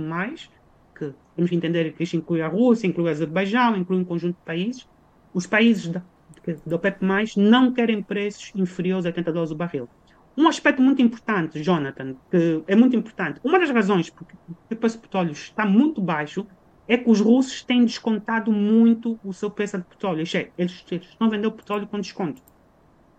que 0.95 1.15
temos 1.37 1.51
que 1.51 1.57
entender 1.57 1.93
que 1.93 2.03
isto 2.03 2.17
inclui 2.17 2.43
a 2.43 2.49
Rússia, 2.49 2.87
inclui 2.87 3.07
o 3.07 3.11
Azerbaijão, 3.11 3.77
inclui 3.77 4.01
um 4.01 4.05
conjunto 4.05 4.37
de 4.37 4.43
países, 4.45 4.89
os 5.33 5.47
países 5.47 5.89
da, 5.89 6.03
política 6.43 6.63
da 6.67 6.77
OPEP+, 6.77 6.99
não 7.37 7.73
querem 7.73 8.03
preços 8.03 8.53
inferiores 8.55 9.07
a 9.07 9.09
80 9.09 9.33
dólares 9.33 9.53
o 9.53 9.55
barril. 9.55 9.89
Um 10.37 10.49
aspecto 10.49 10.81
muito 10.81 11.03
importante, 11.03 11.63
Jonathan, 11.63 12.15
que 12.31 12.63
é 12.67 12.75
muito 12.75 12.97
importante, 12.97 13.41
uma 13.45 13.59
das 13.59 13.71
razões 13.71 14.09
por 14.09 14.27
que 14.27 14.35
o 14.71 14.77
preço 14.77 14.97
do 14.97 15.03
petróleo 15.03 15.33
está 15.33 15.67
muito 15.67 16.01
baixo 16.01 16.47
é 16.89 16.97
que 16.97 17.09
os 17.09 17.21
russos 17.21 17.63
têm 17.63 17.85
descontado 17.85 18.51
muito 18.51 19.19
o 19.23 19.33
seu 19.33 19.51
preço 19.51 19.79
de 19.79 19.85
petróleo. 19.85 20.23
Isto 20.23 20.39
é, 20.39 20.51
eles, 20.59 20.85
eles 20.91 21.07
estão 21.07 21.29
vendendo 21.29 21.49
o 21.49 21.53
petróleo 21.53 21.87
com 21.87 22.01
desconto. 22.01 22.43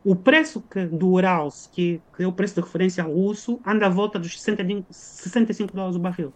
O 0.03 0.15
preço 0.15 0.61
que, 0.61 0.85
do 0.85 1.07
Urals, 1.11 1.69
que, 1.71 2.01
que, 2.15 2.23
é 2.23 2.27
o 2.27 2.33
preço 2.33 2.55
de 2.55 2.61
referência 2.61 3.03
russo, 3.03 3.61
anda 3.65 3.85
à 3.85 3.89
volta 3.89 4.19
dos 4.19 4.39
65, 4.41 4.87
65 4.91 5.73
dólares 5.73 5.95
o 5.95 5.99
barril. 5.99 6.33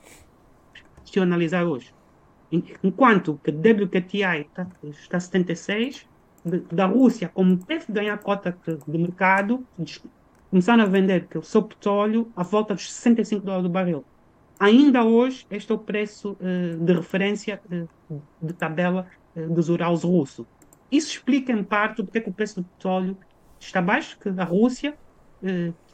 Estou 1.04 1.21
a 1.21 1.26
analisar 1.26 1.65
hoje. 1.65 1.93
Enquanto 2.82 3.39
que 3.43 3.52
WKTI 3.52 4.47
está, 4.47 4.67
está 4.84 5.19
76, 5.19 6.08
da 6.71 6.86
Rússia, 6.86 7.29
como 7.33 7.57
teve 7.57 7.86
de 7.88 7.93
ganhar 7.93 8.17
cota 8.17 8.57
do 8.88 8.99
mercado, 8.99 9.65
começaram 10.49 10.83
a 10.83 10.88
vender 10.88 11.27
o 11.36 11.41
seu 11.41 11.62
petróleo 11.62 12.31
à 12.36 12.43
volta 12.43 12.73
dos 12.73 12.91
65 12.91 13.45
dólares 13.45 13.63
do 13.63 13.69
barril. 13.69 14.03
Ainda 14.60 15.03
hoje, 15.03 15.45
este 15.51 15.71
é 15.71 15.75
o 15.75 15.77
preço 15.77 16.31
uh, 16.31 16.83
de 16.83 16.93
referência 16.93 17.62
uh, 18.10 18.21
de 18.41 18.53
tabela 18.53 19.05
uh, 19.36 19.53
dos 19.53 19.69
Urals 19.69 20.03
russo. 20.03 20.47
Isso 20.91 21.12
explica, 21.12 21.51
em 21.51 21.63
parte, 21.63 22.01
porque 22.01 22.17
é 22.17 22.21
que 22.21 22.29
o 22.29 22.33
preço 22.33 22.62
do 22.62 22.63
petróleo 22.63 23.17
está 23.60 23.81
baixo, 23.81 24.17
que 24.19 24.29
a 24.29 24.43
Rússia 24.43 24.97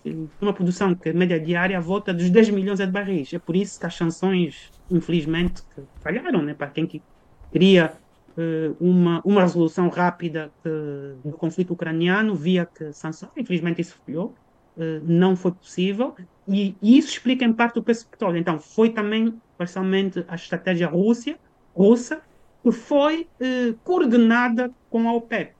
tem 0.03 0.29
uma 0.39 0.53
produção 0.53 0.93
que 0.95 1.09
é 1.09 1.13
média 1.13 1.39
diária 1.39 1.77
à 1.77 1.81
volta 1.81 2.13
dos 2.13 2.29
10 2.29 2.51
milhões 2.51 2.79
de 2.79 2.87
barris. 2.87 3.33
É 3.33 3.39
por 3.39 3.55
isso 3.55 3.79
que 3.79 3.85
as 3.85 3.95
sanções, 3.95 4.71
infelizmente, 4.89 5.63
falharam, 6.01 6.41
né? 6.41 6.53
para 6.53 6.67
quem 6.67 6.85
que 6.85 7.01
queria 7.51 7.93
uma, 8.79 9.21
uma 9.23 9.41
resolução 9.41 9.89
rápida 9.89 10.51
do 11.23 11.31
conflito 11.33 11.73
ucraniano, 11.73 12.35
via 12.35 12.65
que 12.65 12.91
sanções, 12.91 13.31
infelizmente 13.37 13.81
isso 13.81 13.97
falhou. 14.05 14.33
Eh, 14.77 15.01
não 15.03 15.35
foi 15.35 15.51
possível 15.51 16.15
e, 16.47 16.75
e, 16.81 16.97
isso 16.97 17.09
explica 17.09 17.45
em 17.45 17.53
parte 17.53 17.77
o 17.77 17.83
preço 17.83 18.05
do 18.05 18.09
petróleo. 18.09 18.37
Então, 18.37 18.59
foi 18.59 18.89
também 18.89 19.39
parcialmente 19.57 20.25
a 20.27 20.35
estratégia 20.35 20.87
Rússia, 20.87 21.39
russa 21.75 22.21
que 22.63 22.71
foi 22.71 23.27
coordenada 23.83 24.71
com 24.89 25.09
a 25.09 25.13
OPEP 25.13 25.53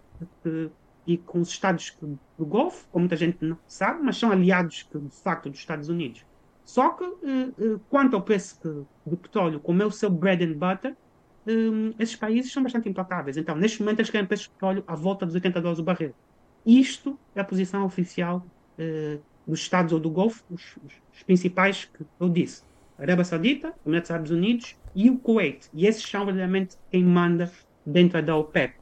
uh, 0.45 0.71
e 1.05 1.17
com 1.17 1.41
os 1.41 1.49
Estados 1.49 1.97
do 2.37 2.45
Golfo, 2.45 2.87
como 2.91 3.03
muita 3.03 3.17
gente 3.17 3.43
não 3.43 3.57
sabe, 3.67 4.01
mas 4.01 4.17
são 4.17 4.31
aliados 4.31 4.87
de 4.89 5.21
facto 5.21 5.49
dos 5.49 5.59
Estados 5.59 5.89
Unidos. 5.89 6.25
Só 6.63 6.91
que, 6.91 7.03
quanto 7.89 8.15
ao 8.15 8.21
preço 8.21 8.87
do 9.05 9.17
petróleo, 9.17 9.59
como 9.59 9.83
é 9.83 9.85
o 9.85 9.91
seu 9.91 10.09
bread 10.09 10.45
and 10.45 10.53
butter, 10.53 10.95
esses 11.99 12.15
países 12.15 12.51
são 12.51 12.63
bastante 12.63 12.87
implacáveis. 12.87 13.37
Então, 13.37 13.55
neste 13.55 13.81
momento, 13.81 13.99
eles 13.99 14.09
querem 14.09 14.25
preço 14.25 14.43
de 14.43 14.49
petróleo 14.49 14.83
à 14.87 14.95
volta 14.95 15.25
dos 15.25 15.35
80 15.35 15.59
dólares 15.59 15.79
o 15.79 15.83
barril. 15.83 16.13
Isto 16.65 17.19
é 17.35 17.41
a 17.41 17.43
posição 17.43 17.83
oficial 17.83 18.45
uh, 18.79 19.21
dos 19.45 19.59
Estados 19.59 19.91
ou 19.91 19.99
do 19.99 20.09
Golfo, 20.09 20.43
os, 20.49 20.77
os, 20.85 21.23
principais 21.23 21.85
que 21.85 22.05
eu 22.19 22.29
disse. 22.29 22.63
Arábia 22.97 23.25
Saudita, 23.25 23.73
os 23.83 23.93
Estados 23.93 24.31
Unidos 24.31 24.75
e 24.95 25.09
o 25.09 25.17
Kuwait. 25.17 25.69
E 25.73 25.85
esses 25.85 26.03
são 26.03 26.25
verdadeiramente 26.25 26.77
quem 26.89 27.03
manda 27.03 27.51
dentro 27.85 28.21
da 28.21 28.35
OPEP. 28.35 28.75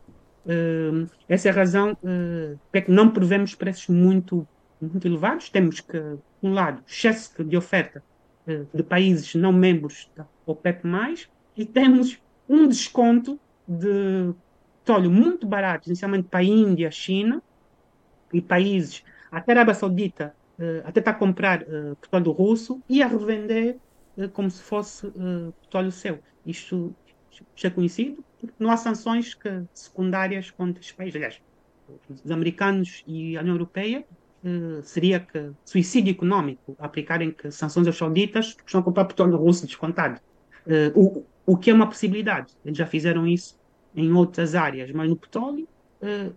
Uh, 0.45 1.09
essa 1.27 1.49
é 1.49 1.51
a 1.51 1.55
razão 1.55 1.93
uh, 2.03 2.59
que 2.71 2.91
não 2.91 3.09
prevemos 3.11 3.55
preços 3.55 3.87
muito, 3.87 4.47
muito 4.79 5.07
elevados. 5.07 5.49
Temos 5.49 5.79
que, 5.79 5.99
por 5.99 6.19
um 6.49 6.53
lado, 6.53 6.83
excesso 6.87 7.43
de 7.43 7.57
oferta 7.57 8.03
uh, 8.47 8.67
de 8.75 8.83
países 8.83 9.33
não 9.35 9.51
membros 9.51 10.09
da 10.15 10.25
OPEP+, 10.45 10.81
e 11.57 11.65
temos 11.65 12.19
um 12.51 12.67
desconto 12.67 13.39
de 13.65 14.33
petróleo 14.79 15.09
muito 15.09 15.47
barato, 15.47 15.87
essencialmente 15.87 16.27
para 16.27 16.41
a 16.41 16.43
Índia, 16.43 16.91
China 16.91 17.41
e 18.33 18.41
países 18.41 19.03
até 19.31 19.53
a 19.53 19.55
Arábia 19.55 19.73
Saudita 19.73 20.35
uh, 20.59 20.81
até 20.85 20.99
está 20.99 21.11
a 21.11 21.13
comprar 21.13 21.63
uh, 21.63 21.95
petróleo 21.95 22.31
russo 22.31 22.81
e 22.89 23.01
a 23.01 23.07
revender 23.07 23.77
uh, 24.17 24.27
como 24.29 24.51
se 24.51 24.61
fosse 24.61 25.09
petróleo 25.61 25.91
seu. 25.91 26.19
Isto, 26.45 26.93
isto 27.55 27.67
é 27.67 27.69
conhecido 27.69 28.23
porque 28.37 28.53
não 28.59 28.69
há 28.69 28.75
sanções 28.75 29.33
que, 29.33 29.63
secundárias 29.73 30.51
contra 30.51 30.81
estes 30.81 30.95
países. 30.95 31.15
Aliás, 31.15 31.41
os 32.09 32.31
americanos 32.31 33.03
e 33.07 33.37
a 33.37 33.41
União 33.41 33.55
Europeia 33.55 34.03
seria 34.81 35.19
que 35.19 35.51
suicídio 35.63 36.09
econômico 36.09 36.75
aplicarem 36.79 37.29
que 37.29 37.51
sanções 37.51 37.85
aos 37.85 37.95
sauditas 37.95 38.55
que 38.55 38.63
estão 38.65 38.81
a 38.81 38.83
comprar 38.83 39.05
petróleo 39.05 39.37
russo 39.37 39.67
descontado. 39.67 40.19
o, 40.95 41.23
o 41.45 41.57
que 41.57 41.69
é 41.69 41.73
uma 41.73 41.87
possibilidade. 41.87 42.53
Eles 42.63 42.77
já 42.77 42.85
fizeram 42.85 43.27
isso 43.27 43.59
em 43.95 44.11
outras 44.13 44.55
áreas, 44.55 44.91
mas 44.91 45.09
no 45.09 45.15
petróleo, 45.15 45.67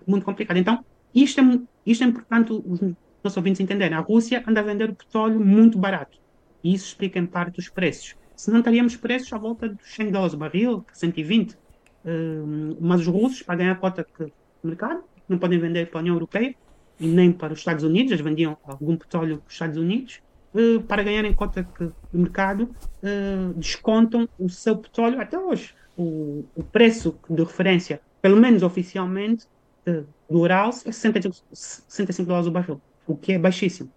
muito 0.07 0.25
complicado. 0.25 0.57
Então, 0.57 0.85
isto 1.15 1.41
é, 1.41 1.61
isto 1.87 2.05
é 2.05 2.07
importante 2.07 2.53
os 2.53 2.81
nossos 3.23 3.37
ouvintes 3.37 3.61
entenderem. 3.61 3.97
A 3.97 4.01
Rússia 4.01 4.43
anda 4.47 4.61
a 4.61 4.63
vender 4.63 4.91
o 4.91 4.95
petróleo 4.95 5.41
muito 5.41 5.79
barato. 5.79 6.19
E 6.63 6.75
isso 6.75 6.87
explica 6.87 7.19
em 7.19 7.27
parte 7.27 7.59
os 7.59 7.69
preços. 7.69 8.17
Se 8.35 8.51
não 8.51 8.63
teríamos 8.63 8.97
preços 8.97 9.33
à 9.33 9.39
volta 9.39 9.69
dos 9.69 9.95
100 9.95 10.11
dólares 10.11 10.35
o 10.35 10.37
barril, 10.37 10.85
120. 10.93 11.53
Uh, 11.53 12.77
mas 12.81 13.01
os 13.01 13.07
russos, 13.07 13.43
para 13.43 13.57
ganhar 13.57 13.73
a 13.73 13.77
cota 13.77 14.07
do 14.19 14.33
mercado, 14.63 15.05
não 15.29 15.39
podem 15.39 15.59
vender 15.59 15.89
para 15.89 16.01
a 16.01 16.03
União 16.03 16.17
Europeia 16.17 16.55
e 16.99 17.07
nem 17.07 17.33
para 17.33 17.53
os 17.53 17.61
Estados 17.61 17.85
Unidos. 17.85 18.13
Eles 18.13 18.25
vendiam 18.25 18.59
algum 18.65 18.97
petróleo 18.97 19.39
para 19.39 19.47
os 19.47 19.53
Estados 19.53 19.77
Unidos. 19.79 20.21
Uh, 20.55 20.81
para 20.83 21.03
ganharem 21.03 21.33
cota 21.35 21.67
de 21.81 21.93
mercado, 22.13 22.71
uh, 23.03 23.53
descontam 23.55 24.29
o 24.39 24.49
seu 24.49 24.77
petróleo 24.77 25.21
até 25.21 25.37
hoje. 25.37 25.75
O, 25.97 26.45
o 26.55 26.63
preço 26.63 27.19
de 27.29 27.43
referência, 27.43 28.01
pelo 28.23 28.37
menos 28.37 28.63
oficialmente, 28.63 29.47
do 29.85 30.41
Urals 30.41 30.87
é 30.87 30.93
65, 30.93 31.37
65 31.53 32.27
dólares 32.27 32.49
o 32.49 32.51
barril, 32.51 32.81
o 33.07 33.17
que 33.17 33.33
é 33.33 33.39
baixíssimo. 33.39 33.91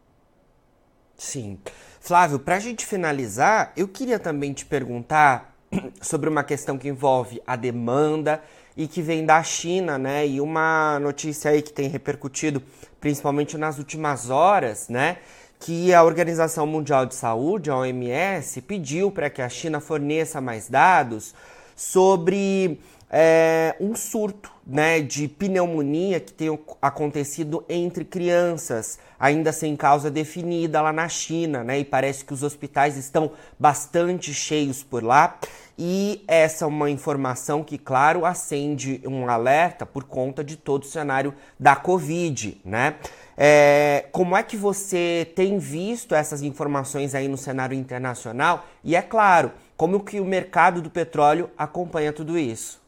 Sim. 1.15 1.58
Flávio, 2.00 2.39
para 2.39 2.56
a 2.56 2.60
gente 2.60 2.86
finalizar, 2.86 3.74
eu 3.76 3.88
queria 3.88 4.20
também 4.20 4.54
te 4.54 4.65
perguntar 4.65 5.56
sobre 6.02 6.30
uma 6.30 6.43
questão 6.43 6.78
que 6.78 6.88
envolve 6.88 7.41
a 7.46 7.56
demanda 7.56 8.41
e 8.76 8.88
que 8.88 9.02
vem 9.02 9.26
da 9.26 9.41
China, 9.41 9.98
né? 9.98 10.28
E 10.28 10.39
uma 10.39 11.00
notícia 11.00 11.50
aí 11.50 11.62
que 11.62 11.74
tem 11.74 11.89
repercutido 11.89 12.62
principalmente 13.02 13.58
nas 13.58 13.80
últimas 13.80 14.30
horas, 14.30 14.88
né? 14.88 15.17
Que 15.60 15.93
a 15.93 16.04
Organização 16.04 16.67
Mundial 16.67 17.06
de 17.06 17.15
Saúde, 17.15 17.70
a 17.70 17.78
OMS, 17.78 18.62
pediu 18.62 19.12
para 19.12 19.30
que 19.30 19.41
a 19.41 19.50
China 19.50 19.80
forneça 19.80 20.39
mais 20.39 20.70
dados 20.70 21.34
sobre 21.76 22.80
é, 23.10 23.76
um 23.80 23.96
surto 23.96 24.52
né, 24.65 25.00
de 25.00 25.28
pneumonia 25.28 26.20
que 26.20 26.34
tem 26.34 26.60
acontecido 26.82 27.63
entre 27.70 28.04
crianças, 28.04 29.00
ainda 29.17 29.54
sem 29.54 29.76
causa 29.76 30.12
definida 30.12 30.82
lá 30.82 30.91
na 30.91 31.08
China, 31.08 31.63
né? 31.63 31.80
E 31.80 31.86
parece 31.86 32.26
que 32.26 32.34
os 32.34 32.43
hospitais 32.43 32.98
estão 32.98 33.32
bastante 33.58 34.34
cheios 34.34 34.84
por 34.84 35.04
lá. 35.04 35.39
E 35.78 36.24
essa 36.28 36.65
é 36.65 36.67
uma 36.67 36.89
informação 36.89 37.63
que, 37.63 37.78
claro, 37.78 38.26
acende 38.26 39.00
um 39.06 39.30
alerta 39.30 39.86
por 39.86 40.04
conta 40.04 40.43
de 40.43 40.58
todo 40.58 40.84
o 40.84 40.88
cenário 40.88 41.34
da 41.58 41.76
Covid, 41.76 42.60
né? 42.65 42.96
É, 43.39 44.08
como 44.12 44.36
é 44.36 44.41
que 44.41 44.58
você 44.58 45.32
tem 45.36 45.60
visto 45.60 46.15
essas 46.15 46.41
informações 46.41 47.13
aí 47.13 47.28
no 47.28 47.38
cenário 47.38 47.78
internacional? 47.78 48.65
E 48.84 48.95
é 48.95 49.02
claro, 49.02 49.52
como 49.76 50.04
que 50.04 50.19
o 50.19 50.26
mercado 50.26 50.82
do 50.82 50.89
petróleo 50.89 51.52
acompanha 51.56 52.12
tudo 52.12 52.36
isso? 52.36 52.82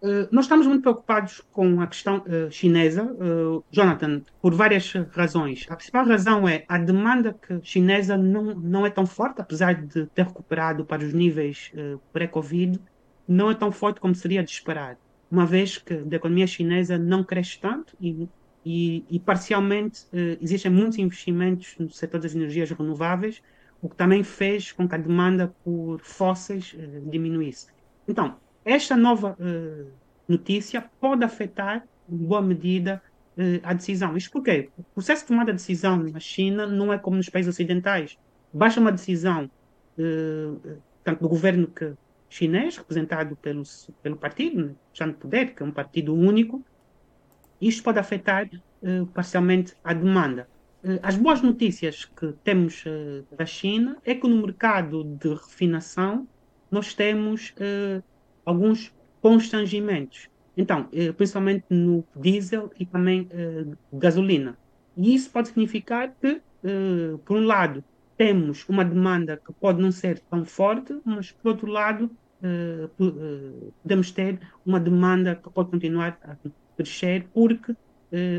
Uh, 0.00 0.26
nós 0.32 0.46
estamos 0.46 0.66
muito 0.66 0.82
preocupados 0.82 1.40
com 1.52 1.80
a 1.80 1.86
questão 1.86 2.18
uh, 2.18 2.50
chinesa, 2.50 3.04
uh, 3.04 3.64
Jonathan, 3.70 4.22
por 4.40 4.52
várias 4.54 4.92
razões. 5.12 5.64
A 5.68 5.76
principal 5.76 6.04
razão 6.04 6.48
é 6.48 6.64
a 6.68 6.78
demanda 6.78 7.36
chinesa 7.62 8.16
não, 8.16 8.54
não 8.54 8.86
é 8.86 8.90
tão 8.90 9.06
forte, 9.06 9.40
apesar 9.40 9.74
de 9.74 10.06
ter 10.06 10.26
recuperado 10.26 10.84
para 10.84 11.04
os 11.04 11.12
níveis 11.12 11.72
pré-Covid, 12.12 12.80
não 13.28 13.50
é 13.50 13.54
tão 13.54 13.70
forte 13.70 14.00
como 14.00 14.14
seria 14.14 14.42
de 14.42 14.50
esperar, 14.50 14.96
uma 15.30 15.46
vez 15.46 15.78
que 15.78 15.94
a 15.94 16.16
economia 16.16 16.48
chinesa 16.48 16.98
não 16.98 17.22
cresce 17.22 17.60
tanto 17.60 17.96
e, 18.00 18.28
e, 18.64 19.04
e 19.10 19.18
parcialmente 19.18 20.06
existem 20.40 20.70
muitos 20.70 20.98
investimentos 20.98 21.74
no 21.78 21.90
setor 21.90 22.20
das 22.20 22.34
energias 22.34 22.70
renováveis, 22.70 23.42
o 23.80 23.88
que 23.88 23.96
também 23.96 24.22
fez 24.22 24.70
com 24.72 24.88
que 24.88 24.94
a 24.94 24.98
demanda 24.98 25.54
por 25.64 26.00
fósseis 26.00 26.76
diminuísse. 27.06 27.66
Então, 28.06 28.36
esta 28.64 28.96
nova 28.96 29.36
uh, 29.40 29.90
notícia 30.28 30.88
pode 31.00 31.24
afetar, 31.24 31.84
em 32.08 32.16
boa 32.16 32.40
medida, 32.40 33.02
a 33.62 33.72
decisão. 33.72 34.16
Isto 34.16 34.32
porquê? 34.32 34.68
O 34.76 34.82
processo 34.94 35.22
de 35.22 35.28
tomada 35.28 35.52
de 35.52 35.56
decisão 35.56 35.96
na 35.96 36.20
China 36.20 36.66
não 36.66 36.92
é 36.92 36.98
como 36.98 37.16
nos 37.16 37.28
países 37.28 37.48
ocidentais. 37.48 38.18
Basta 38.52 38.78
uma 38.78 38.92
decisão 38.92 39.50
tanto 41.02 41.22
do 41.22 41.28
governo 41.28 41.66
que, 41.66 41.94
chinês, 42.28 42.76
representado 42.76 43.34
pelo, 43.36 43.62
pelo 44.02 44.16
partido, 44.16 44.66
né, 44.66 44.74
já 44.92 45.06
no 45.06 45.14
poder, 45.14 45.54
que 45.54 45.62
é 45.62 45.66
um 45.66 45.72
partido 45.72 46.14
único, 46.14 46.64
isto 47.68 47.82
pode 47.82 47.98
afetar 47.98 48.48
parcialmente 49.14 49.74
a 49.84 49.94
demanda. 49.94 50.48
As 51.02 51.16
boas 51.16 51.40
notícias 51.40 52.04
que 52.04 52.34
temos 52.42 52.84
da 53.38 53.46
China 53.46 53.96
é 54.04 54.14
que 54.14 54.26
no 54.28 54.42
mercado 54.42 55.04
de 55.04 55.28
refinação 55.28 56.26
nós 56.70 56.92
temos 56.92 57.54
alguns 58.44 58.92
constrangimentos. 59.20 60.28
Então, 60.56 60.88
eh, 60.92 61.12
principalmente 61.12 61.64
no 61.70 62.04
diesel 62.14 62.70
e 62.78 62.84
também 62.84 63.26
eh, 63.30 63.64
gasolina. 63.92 64.58
E 64.96 65.14
isso 65.14 65.30
pode 65.30 65.48
significar 65.48 66.14
que, 66.20 66.42
eh, 66.64 67.16
por 67.24 67.38
um 67.38 67.44
lado, 67.44 67.82
temos 68.18 68.68
uma 68.68 68.84
demanda 68.84 69.40
que 69.44 69.52
pode 69.54 69.80
não 69.80 69.90
ser 69.90 70.18
tão 70.30 70.44
forte, 70.44 70.94
mas, 71.04 71.32
por 71.32 71.50
outro 71.50 71.66
lado, 71.70 72.10
podemos 73.82 74.10
ter 74.10 74.40
uma 74.66 74.80
demanda 74.80 75.36
que 75.36 75.48
pode 75.48 75.70
continuar 75.70 76.18
crescer, 76.82 77.26
porque 77.32 77.74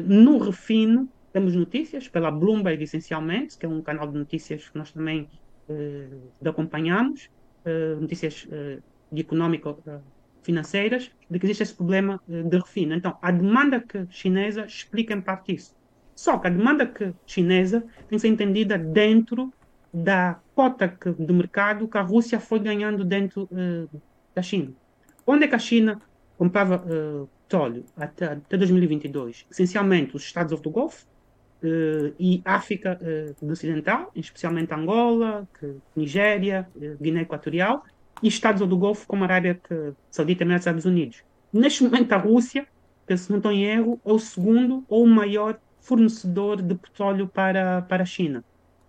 no 0.06 0.38
refino 0.38 1.10
temos 1.32 1.56
notícias 1.56 2.08
pela 2.08 2.30
Bloomberg, 2.30 2.84
essencialmente, 2.84 3.58
que 3.58 3.66
é 3.66 3.70
um 3.70 3.82
canal 3.82 4.08
de 4.08 4.18
notícias 4.18 4.70
que 4.70 4.78
nós 4.78 4.92
também 4.92 5.28
acompanhamos, 6.46 7.30
notícias 8.00 8.48
de 9.14 9.22
económico 9.22 9.80
eh, 9.86 10.00
financeiras 10.42 11.12
de 11.30 11.40
que 11.40 11.46
existe 11.46 11.64
esse 11.64 11.76
problema 11.76 12.20
eh, 12.30 12.42
de 12.42 12.58
refino. 12.58 12.96
Então, 12.96 13.18
a 13.22 13.32
demanda 13.32 13.80
que 13.80 14.06
chinesa 14.10 14.66
explica 14.66 15.14
em 15.14 15.22
parte 15.22 15.54
isso. 15.54 15.76
Só 16.16 16.38
que 16.40 16.48
a 16.48 16.50
demanda 16.50 16.86
que 16.86 17.14
chinesa 17.26 17.82
tem 17.82 18.18
que 18.18 18.20
ser 18.20 18.28
entendida 18.28 18.78
dentro 18.78 19.54
da 19.94 20.40
cota 20.56 20.90
que, 20.90 21.12
do 21.12 21.34
mercado 21.34 21.88
que 21.88 21.98
a 21.98 22.02
Rússia 22.02 22.40
foi 22.40 22.60
ganhando 22.60 23.06
dentro 23.06 23.44
uh, 23.52 24.02
da 24.34 24.42
China. 24.42 24.74
Onde 25.26 25.46
é 25.46 25.48
que 25.48 25.56
a 25.56 25.60
China 25.60 26.02
comprava 26.44 26.84
uh, 26.86 27.30
petróleo 27.48 27.86
até, 27.96 28.26
até 28.26 28.58
2022? 28.58 29.46
Essencialmente 29.50 30.14
os 30.14 30.24
Estados 30.24 30.60
do 30.60 30.70
Golfo 30.70 31.06
uh, 31.64 32.14
e 32.20 32.42
África 32.44 33.00
Ocidental, 33.42 34.12
especialmente 34.14 34.74
Angola, 34.74 35.48
Nigéria, 35.96 36.68
Guiné 37.00 37.22
Equatorial, 37.22 37.86
e 38.22 38.28
Estados 38.28 38.68
do 38.68 38.78
Golfo, 38.78 39.08
como 39.08 39.24
a 39.24 39.28
Arábia 39.28 39.60
Saudita 40.10 40.44
e 40.44 40.48
os 40.48 40.56
Estados 40.56 40.86
Unidos. 40.86 41.24
Neste 41.52 41.84
momento, 41.84 42.12
a 42.12 42.18
Rússia, 42.18 42.68
que 43.08 43.16
se 43.16 43.30
não 43.30 43.38
estou 43.38 43.52
em 43.52 43.64
erro, 43.64 44.02
é 44.06 44.12
o 44.12 44.20
segundo 44.20 44.84
ou 44.90 45.04
o 45.04 45.08
maior 45.08 45.58
fornecedor 45.80 46.62
de 46.62 46.76
petróleo 46.76 47.28
para, 47.28 47.82
para 47.84 48.04
a 48.04 48.06
China. 48.06 48.44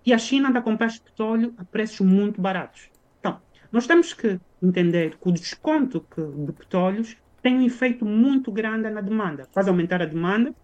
E 0.05 0.12
a 0.12 0.19
China 0.19 0.49
anda 0.49 0.59
a 0.59 0.62
comprar 0.62 0.88
este 0.88 1.03
petróleo 1.03 1.55
a 1.57 1.64
preços 1.64 2.01
muito 2.01 2.40
baratos. 2.40 2.88
Então, 3.21 3.40
nós 3.73 3.87
temos 3.87 4.12
que 4.12 4.40
entender 4.62 5.17
que 5.17 5.29
o 5.29 5.33
desconto 5.33 6.01
que, 6.01 6.23
de 6.23 6.53
petróleos 6.53 7.17
tem 7.45 7.59
um 7.59 7.63
efeito 7.63 8.07
muito 8.07 8.51
grande 8.51 8.89
na 8.89 9.03
demanda. 9.03 9.47
Faz 9.53 9.69
aumentar 9.69 10.01
a 10.01 10.07
demanda, 10.07 10.55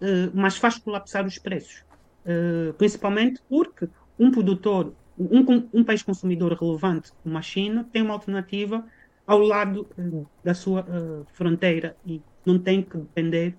eh, 0.00 0.28
mas 0.34 0.56
faz 0.56 0.76
colapsar 0.76 1.24
os 1.24 1.38
preços. 1.38 1.84
Eh, 2.26 2.72
principalmente 2.76 3.40
porque 3.48 3.88
um 4.18 4.32
produtor 4.32 4.92
um, 5.16 5.68
um, 5.72 5.84
país 5.84 6.02
consumidor 6.02 6.52
relevante 6.54 7.12
como 7.22 7.38
a 7.38 7.42
China 7.42 7.88
tem 7.92 8.02
uma 8.02 8.14
alternativa 8.14 8.84
ao 9.24 9.38
lado 9.38 9.86
uh, 9.96 10.26
da 10.42 10.54
sua 10.54 10.84
fronteira 11.34 11.96
e 12.04 12.20
não 12.44 12.58
tem 12.58 12.82
que 12.82 12.98
depender 12.98 13.56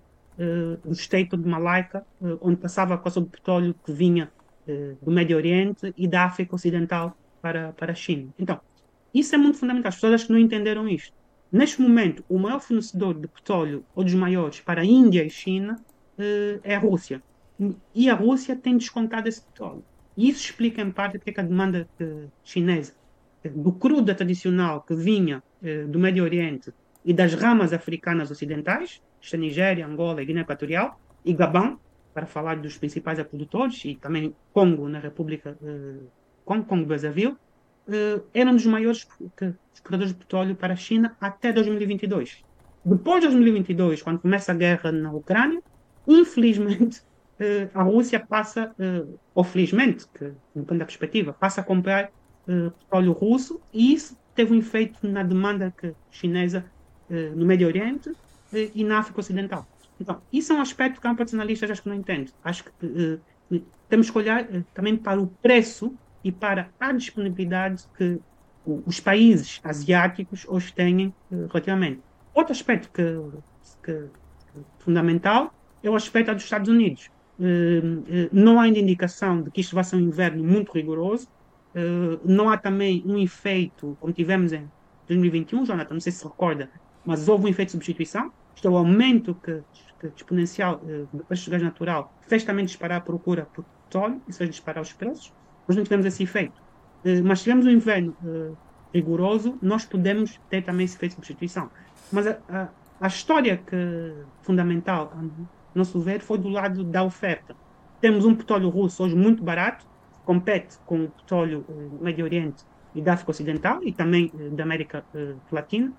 do 0.84 0.92
estreito 0.92 1.38
de 1.38 1.48
Malaica, 1.48 2.06
onde 2.42 2.58
passava 2.58 2.94
a 2.94 2.98
costa 2.98 3.22
do 3.22 3.28
petróleo 3.28 3.74
que 3.86 3.92
vinha 3.94 4.30
do 5.02 5.10
Médio 5.10 5.38
Oriente 5.38 5.94
e 5.96 6.08
da 6.10 6.26
África 6.26 6.54
Ocidental 6.56 7.18
para, 7.42 7.72
para 7.72 7.94
a 7.94 7.96
China. 7.96 8.34
Então, 8.38 8.60
isso 9.14 9.34
é 9.34 9.38
muito 9.38 9.58
fundamental. 9.58 9.90
As 9.90 9.96
pessoas 9.96 10.26
que 10.26 10.32
não 10.34 10.40
entenderam 10.40 10.90
isto. 10.90 11.16
Neste 11.56 11.82
momento, 11.82 12.22
o 12.28 12.38
maior 12.38 12.60
fornecedor 12.60 13.14
de 13.18 13.30
petróleo, 13.30 13.86
ou 13.96 14.04
dos 14.04 14.14
maiores, 14.14 14.60
para 14.60 14.82
a 14.82 14.86
Índia 14.86 15.24
e 15.24 15.30
China, 15.30 15.80
é 16.62 16.76
a 16.76 16.80
Rússia. 16.80 17.24
E 17.94 18.10
a 18.10 18.14
Rússia 18.14 18.58
tem 18.58 18.76
descontado 18.76 19.30
esse 19.30 19.42
petróleo. 19.42 19.82
E 20.18 20.28
isso 20.30 20.44
explica 20.44 20.82
em 20.82 20.92
parte 20.92 21.18
porque 21.18 21.40
a 21.40 21.44
demanda 21.44 21.88
eh, 21.98 22.26
chinesa 22.44 22.94
eh, 23.42 23.48
do 23.48 23.72
crudo 23.72 24.14
tradicional 24.14 24.82
que 24.82 24.94
vinha 24.96 25.42
eh, 25.64 25.86
do 25.86 25.98
Médio 25.98 26.26
Oriente 26.26 26.74
e 27.06 27.14
das 27.14 27.34
ramas 27.34 27.72
africanas 27.72 28.30
ocidentais, 28.30 29.02
esta 29.24 29.38
Nigéria, 29.38 29.88
Angola 29.88 30.22
e 30.22 30.26
Guiné 30.26 30.42
Equatorial, 30.42 31.00
e 31.24 31.32
Gabão, 31.34 31.80
para 32.14 32.26
falar 32.26 32.58
dos 32.58 32.78
principais 32.78 33.18
produtores, 33.24 33.86
e 33.86 33.96
também 33.96 34.36
Congo, 34.52 34.90
na 34.90 35.00
República 35.00 35.58
Congo, 36.44 36.66
Congo 36.66 36.86
Brazzaville, 37.88 38.24
eram 38.34 38.54
dos 38.54 38.66
maiores 38.66 39.08
exportadores 39.74 40.14
de 40.14 40.20
petróleo 40.20 40.56
para 40.56 40.74
a 40.74 40.76
China 40.76 41.16
até 41.20 41.54
2022. 41.54 42.44
Depois 42.84 43.22
de 43.22 43.28
2022, 43.28 44.02
quando 44.02 44.20
começa 44.20 44.52
a 44.52 44.56
guerra 44.56 44.92
na 44.92 45.12
Ucrânia, 45.12 45.62
infelizmente 46.08 47.00
uh, 47.40 47.70
a 47.74 47.84
Rússia 47.84 48.20
passa, 48.20 48.74
uh, 48.80 49.20
ou 49.34 49.44
felizmente, 49.44 50.06
que 50.14 50.32
depende 50.54 50.80
da 50.80 50.86
perspectiva, 50.86 51.34
passa 51.34 51.62
a 51.62 51.64
comprar 51.64 52.12
petróleo 52.80 53.12
russo 53.12 53.60
e 53.74 53.92
isso 53.92 54.16
teve 54.36 54.54
um 54.54 54.60
efeito 54.60 55.08
na 55.08 55.24
demanda 55.24 55.74
chinesa 56.12 56.64
no 57.36 57.44
Médio 57.44 57.66
Oriente 57.66 58.12
e 58.54 58.84
na 58.84 59.00
África 59.00 59.20
Ocidental. 59.20 59.68
Então, 60.00 60.22
isso 60.32 60.54
é 60.54 60.56
um 60.56 60.62
aspecto 60.62 61.02
que 61.02 61.08
a 61.08 61.16
personalista 61.16 61.66
acho 61.66 61.82
que 61.82 61.90
não 61.90 61.96
entende. 61.96 62.32
Acho 62.44 62.66
que 62.66 63.20
temos 63.90 64.12
que 64.12 64.18
olhar 64.20 64.48
também 64.76 64.96
para 64.96 65.20
o 65.20 65.26
preço 65.42 65.98
e 66.26 66.32
para 66.32 66.72
a 66.80 66.92
disponibilidade 66.92 67.86
que 67.96 68.20
os 68.66 69.00
países 69.00 69.62
asiáticos 69.64 70.44
hoje 70.48 70.74
têm 70.74 71.14
relativamente. 71.30 72.02
Outro 72.34 72.52
aspecto 72.52 72.90
que, 72.92 73.04
que, 73.84 74.08
fundamental 74.80 75.54
é 75.84 75.90
o 75.90 75.96
aspecto 75.96 76.34
dos 76.34 76.44
Estados 76.44 76.68
Unidos. 76.68 77.12
Eh, 77.40 77.82
eh, 78.10 78.30
não 78.32 78.60
há 78.60 78.64
ainda 78.64 78.80
indicação 78.80 79.44
de 79.44 79.52
que 79.52 79.62
isto 79.62 79.76
vai 79.76 79.84
ser 79.84 79.98
um 79.98 80.00
inverno 80.00 80.44
muito 80.44 80.72
rigoroso. 80.72 81.28
Eh, 81.76 82.18
não 82.26 82.50
há 82.50 82.58
também 82.58 83.04
um 83.06 83.20
efeito, 83.20 83.96
como 84.02 84.12
tivemos 84.12 84.52
em 84.52 84.68
2021, 85.08 85.64
Jonathan, 85.64 85.94
não 85.94 86.02
sei 86.02 86.12
se 86.12 86.24
recorda, 86.24 86.72
mas 87.06 87.30
houve 87.30 87.46
um 87.46 87.48
efeito 87.48 87.68
de 87.68 87.74
substituição. 87.74 88.34
Isto 88.56 88.68
é 88.68 88.72
o 88.72 88.78
aumento 88.78 89.36
que, 89.36 89.62
que 90.00 90.08
exponencial 90.08 90.82
do 91.14 91.24
preço 91.26 91.46
do 91.46 91.52
gás 91.52 91.62
natural 91.62 92.12
fez 92.22 92.44
também 92.44 92.66
disparar 92.66 92.98
a 92.98 93.02
procura 93.02 93.46
por 93.54 93.64
petróleo, 93.84 94.20
isso 94.28 94.40
fez 94.40 94.50
disparar 94.50 94.82
os 94.82 94.92
preços. 94.92 95.32
Nós 95.68 95.78
não 95.78 95.84
tivemos 95.84 96.06
esse 96.06 96.24
efeito. 96.24 96.62
Mas 97.24 97.40
se 97.40 97.44
tivermos 97.46 97.66
um 97.68 97.70
inverno 97.70 98.16
rigoroso, 98.94 99.58
nós 99.62 99.86
podemos 99.86 100.40
ter 100.50 100.64
também 100.64 100.86
esse 100.86 100.96
efeito 100.96 101.12
de 101.12 101.16
substituição. 101.16 101.70
Mas 102.12 102.28
a, 102.28 102.38
a, 102.50 102.68
a 103.02 103.08
história 103.08 103.58
que, 103.58 104.14
fundamental 104.42 105.14
nosso 105.76 106.00
ver, 106.00 106.22
foi 106.22 106.38
do 106.38 106.48
lado 106.48 106.84
da 106.84 107.04
oferta. 107.04 107.56
Temos 108.00 108.26
um 108.26 108.34
petróleo 108.34 108.70
russo 108.70 109.04
hoje 109.04 109.16
muito 109.16 109.44
barato, 109.44 109.86
compete 110.24 110.80
com 110.86 111.04
o 111.04 111.10
petróleo 111.10 111.66
do 111.68 111.98
eh, 112.00 112.04
Médio 112.04 112.26
Oriente 112.26 112.64
e 112.94 113.02
da 113.02 113.14
África 113.14 113.32
Ocidental 113.32 113.84
e 113.84 113.92
também 113.92 114.32
eh, 114.40 114.50
da 114.50 114.64
América 114.64 115.06
eh, 115.14 115.36
Latina. 115.52 115.94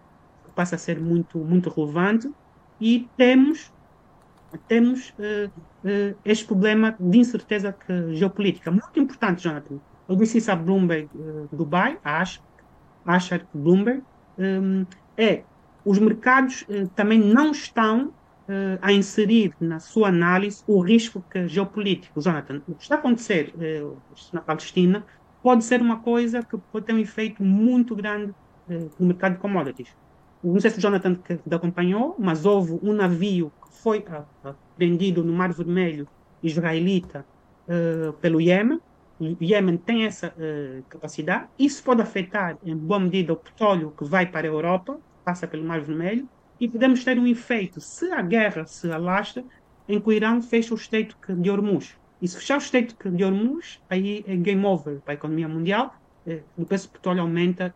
passa 0.54 0.76
a 0.76 0.78
ser 0.78 0.98
muito, 1.00 1.38
muito 1.38 1.68
relevante 1.70 2.30
e 2.80 3.10
temos, 3.16 3.72
temos 4.68 5.10
uh, 5.10 5.48
uh, 5.48 6.16
este 6.24 6.44
problema 6.44 6.96
de 6.98 7.18
incerteza 7.18 7.72
que, 7.72 8.14
geopolítica. 8.14 8.70
Muito 8.70 8.98
importante, 8.98 9.42
Jonathan. 9.42 9.78
Eu 10.08 10.16
disse 10.16 10.38
isso 10.38 10.50
a 10.50 10.56
Bloomberg 10.56 11.08
uh, 11.14 11.48
Dubai, 11.52 11.98
a 12.04 12.22
Asher 13.04 13.44
Bloomberg, 13.52 14.02
um, 14.38 14.84
é 15.16 15.42
os 15.84 15.98
mercados 16.00 16.66
também 16.96 17.16
não 17.16 17.52
estão 17.52 18.12
a 18.82 18.92
inserir 18.92 19.54
na 19.60 19.78
sua 19.78 20.08
análise 20.08 20.64
o 20.66 20.80
risco 20.80 21.24
que, 21.30 21.46
geopolítico. 21.46 22.20
Jonathan, 22.20 22.60
o 22.66 22.74
que 22.74 22.82
está 22.82 22.96
a 22.96 22.98
acontecer 22.98 23.54
na 24.32 24.40
Palestina 24.40 25.04
pode 25.40 25.64
ser 25.64 25.80
uma 25.80 25.98
coisa 26.00 26.42
que 26.42 26.58
pode 26.58 26.86
ter 26.86 26.92
um 26.92 26.98
efeito 26.98 27.40
muito 27.40 27.94
grande 27.94 28.34
no 28.98 29.06
mercado 29.06 29.34
de 29.34 29.38
commodities. 29.38 29.88
Não 30.42 30.60
sei 30.60 30.70
se 30.70 30.78
o 30.78 30.80
Jonathan 30.80 31.14
que, 31.16 31.36
que 31.36 31.54
acompanhou, 31.54 32.14
mas 32.18 32.44
houve 32.44 32.78
um 32.82 32.92
navio 32.92 33.52
que 33.62 33.65
foi 33.82 34.04
prendido 34.76 35.22
no 35.22 35.32
Mar 35.32 35.52
Vermelho 35.52 36.08
israelita 36.42 37.24
uh, 37.68 38.12
pelo 38.14 38.40
Iêmen. 38.40 38.80
O 39.18 39.42
Iêmen 39.42 39.76
tem 39.76 40.04
essa 40.04 40.28
uh, 40.28 40.82
capacidade. 40.88 41.48
Isso 41.58 41.82
pode 41.82 42.02
afetar, 42.02 42.58
em 42.64 42.76
boa 42.76 43.00
medida, 43.00 43.32
o 43.32 43.36
petróleo 43.36 43.92
que 43.96 44.04
vai 44.04 44.26
para 44.26 44.46
a 44.46 44.50
Europa, 44.50 44.98
passa 45.24 45.46
pelo 45.46 45.64
Mar 45.64 45.80
Vermelho, 45.80 46.28
e 46.60 46.68
podemos 46.68 47.04
ter 47.04 47.18
um 47.18 47.26
efeito, 47.26 47.80
se 47.80 48.10
a 48.12 48.22
guerra 48.22 48.66
se 48.66 48.90
alastra, 48.90 49.44
em 49.88 50.00
que 50.00 50.08
o 50.08 50.12
Irã 50.12 50.40
fecha 50.40 50.74
o 50.74 50.76
Estreito 50.76 51.16
de 51.28 51.50
Hormuz. 51.50 51.96
E 52.20 52.28
se 52.28 52.36
fechar 52.36 52.56
o 52.56 52.58
Estreito 52.58 53.10
de 53.10 53.24
Hormuz, 53.24 53.80
aí 53.88 54.24
é 54.26 54.36
game 54.36 54.64
over 54.64 55.00
para 55.00 55.12
a 55.12 55.14
economia 55.14 55.48
mundial, 55.48 55.94
eh, 56.26 56.42
o 56.56 56.64
preço 56.64 56.88
do 56.88 56.92
petróleo 56.92 57.20
aumenta 57.20 57.74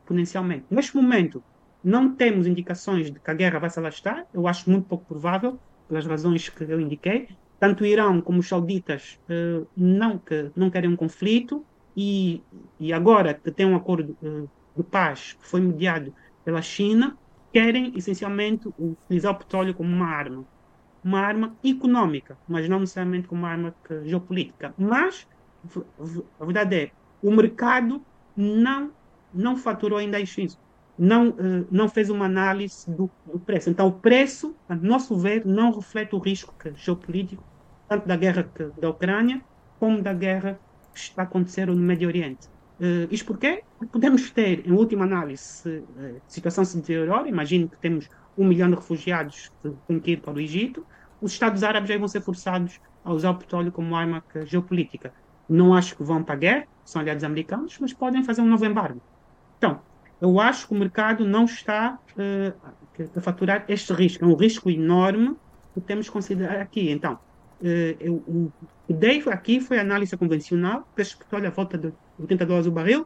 exponencialmente. 0.00 0.64
Neste 0.70 0.96
momento, 0.96 1.42
não 1.82 2.14
temos 2.14 2.46
indicações 2.46 3.10
de 3.10 3.18
que 3.18 3.30
a 3.30 3.34
guerra 3.34 3.58
vai 3.58 3.70
se 3.70 3.78
alastrar, 3.78 4.26
eu 4.32 4.46
acho 4.46 4.70
muito 4.70 4.86
pouco 4.86 5.04
provável, 5.04 5.58
pelas 5.88 6.06
razões 6.06 6.48
que 6.48 6.64
eu 6.64 6.80
indiquei. 6.80 7.28
Tanto 7.58 7.84
o 7.84 7.86
Irão 7.86 8.20
como 8.20 8.40
os 8.40 8.48
sauditas 8.48 9.18
uh, 9.28 9.66
não, 9.76 10.18
que, 10.18 10.50
não 10.56 10.70
querem 10.70 10.90
um 10.90 10.96
conflito, 10.96 11.64
e, 11.96 12.42
e 12.80 12.92
agora 12.92 13.34
que 13.34 13.50
tem 13.50 13.66
um 13.66 13.76
acordo 13.76 14.16
uh, 14.22 14.48
de 14.76 14.82
paz 14.82 15.34
que 15.34 15.46
foi 15.46 15.60
mediado 15.60 16.14
pela 16.44 16.62
China, 16.62 17.16
querem 17.52 17.92
essencialmente 17.96 18.68
utilizar 18.78 19.32
o 19.32 19.38
petróleo 19.38 19.74
como 19.74 19.90
uma 19.90 20.06
arma. 20.06 20.44
Uma 21.04 21.20
arma 21.20 21.56
econômica, 21.62 22.38
mas 22.48 22.68
não 22.68 22.80
necessariamente 22.80 23.26
como 23.28 23.42
uma 23.42 23.50
arma 23.50 23.74
geopolítica. 24.04 24.72
Mas 24.78 25.26
a 26.40 26.44
verdade 26.44 26.76
é, 26.76 26.90
o 27.20 27.30
mercado 27.30 28.04
não 28.36 28.92
não 29.34 29.56
faturou 29.56 29.98
ainda 29.98 30.20
isso, 30.20 30.58
não, 30.98 31.30
uh, 31.30 31.66
não 31.70 31.88
fez 31.88 32.10
uma 32.10 32.26
análise 32.26 32.90
do, 32.90 33.10
do, 33.26 33.38
preço. 33.38 33.70
Então, 33.70 33.88
o 33.88 33.92
preço, 33.92 34.54
a 34.68 34.74
nosso 34.74 35.16
ver, 35.16 35.44
não 35.46 35.72
reflete 35.72 36.14
o 36.14 36.18
risco 36.18 36.54
geopolítico, 36.74 37.42
tanto 37.88 38.06
da 38.06 38.16
guerra 38.16 38.48
da 38.80 38.90
Ucrânia, 38.90 39.42
como 39.78 40.02
da 40.02 40.12
guerra 40.12 40.58
que 40.92 40.98
está 40.98 41.22
a 41.22 41.24
acontecer 41.24 41.66
no 41.66 41.76
Médio 41.76 42.08
Oriente. 42.08 42.48
Uh, 42.80 43.06
isto? 43.10 43.26
Porque 43.26 43.62
podemos 43.90 44.30
ter, 44.30 44.66
em 44.66 44.72
última 44.72 45.04
análise, 45.04 45.42
se 45.42 45.68
uh, 45.68 46.16
a 46.16 46.30
situação 46.30 46.64
se 46.64 46.76
deteriora, 46.76 47.28
imagino 47.28 47.68
que 47.68 47.78
temos 47.78 48.08
um 48.36 48.46
milhão 48.46 48.68
de 48.68 48.76
refugiados 48.76 49.50
que 49.62 49.70
têm 49.86 50.00
que 50.00 50.10
ir 50.12 50.20
para 50.20 50.34
o 50.34 50.40
Egito, 50.40 50.86
os 51.20 51.32
Estados 51.32 51.62
Árabes 51.62 51.90
aí 51.90 51.98
vão 51.98 52.08
ser 52.08 52.20
forçados 52.20 52.80
a 53.04 53.12
usar 53.12 53.30
o 53.30 53.36
petróleo 53.36 53.70
como 53.70 53.94
arma 53.94 54.22
geopolítica. 54.44 55.12
Não 55.48 55.74
acho 55.74 55.96
que 55.96 56.02
vão 56.02 56.22
para 56.22 56.34
a 56.34 56.38
guerra, 56.38 56.66
são 56.84 57.00
aliados 57.00 57.24
americanos, 57.24 57.78
mas 57.80 57.92
podem 57.92 58.24
fazer 58.24 58.40
um 58.40 58.46
novo 58.46 58.64
embargo. 58.64 59.00
Então, 59.58 59.80
eu 60.22 60.38
acho 60.38 60.68
que 60.68 60.72
o 60.72 60.76
mercado 60.78 61.26
não 61.26 61.46
está 61.46 61.98
uh, 62.16 63.08
a 63.16 63.20
faturar 63.20 63.64
este 63.66 63.92
risco. 63.92 64.24
É 64.24 64.28
um 64.28 64.36
risco 64.36 64.70
enorme 64.70 65.36
que 65.74 65.80
temos 65.80 66.06
que 66.06 66.12
considerar 66.12 66.60
aqui. 66.60 66.90
Então, 66.92 67.14
uh, 67.14 67.96
eu, 67.98 68.52
dei 68.88 69.20
aqui 69.26 69.60
foi 69.60 69.78
a 69.78 69.80
análise 69.80 70.16
convencional, 70.16 70.88
preço 70.94 71.18
petróleo 71.18 71.48
à 71.48 71.50
volta 71.50 71.76
de 71.76 71.92
80 72.20 72.46
dólares 72.46 72.68
o 72.68 72.70
barril, 72.70 73.04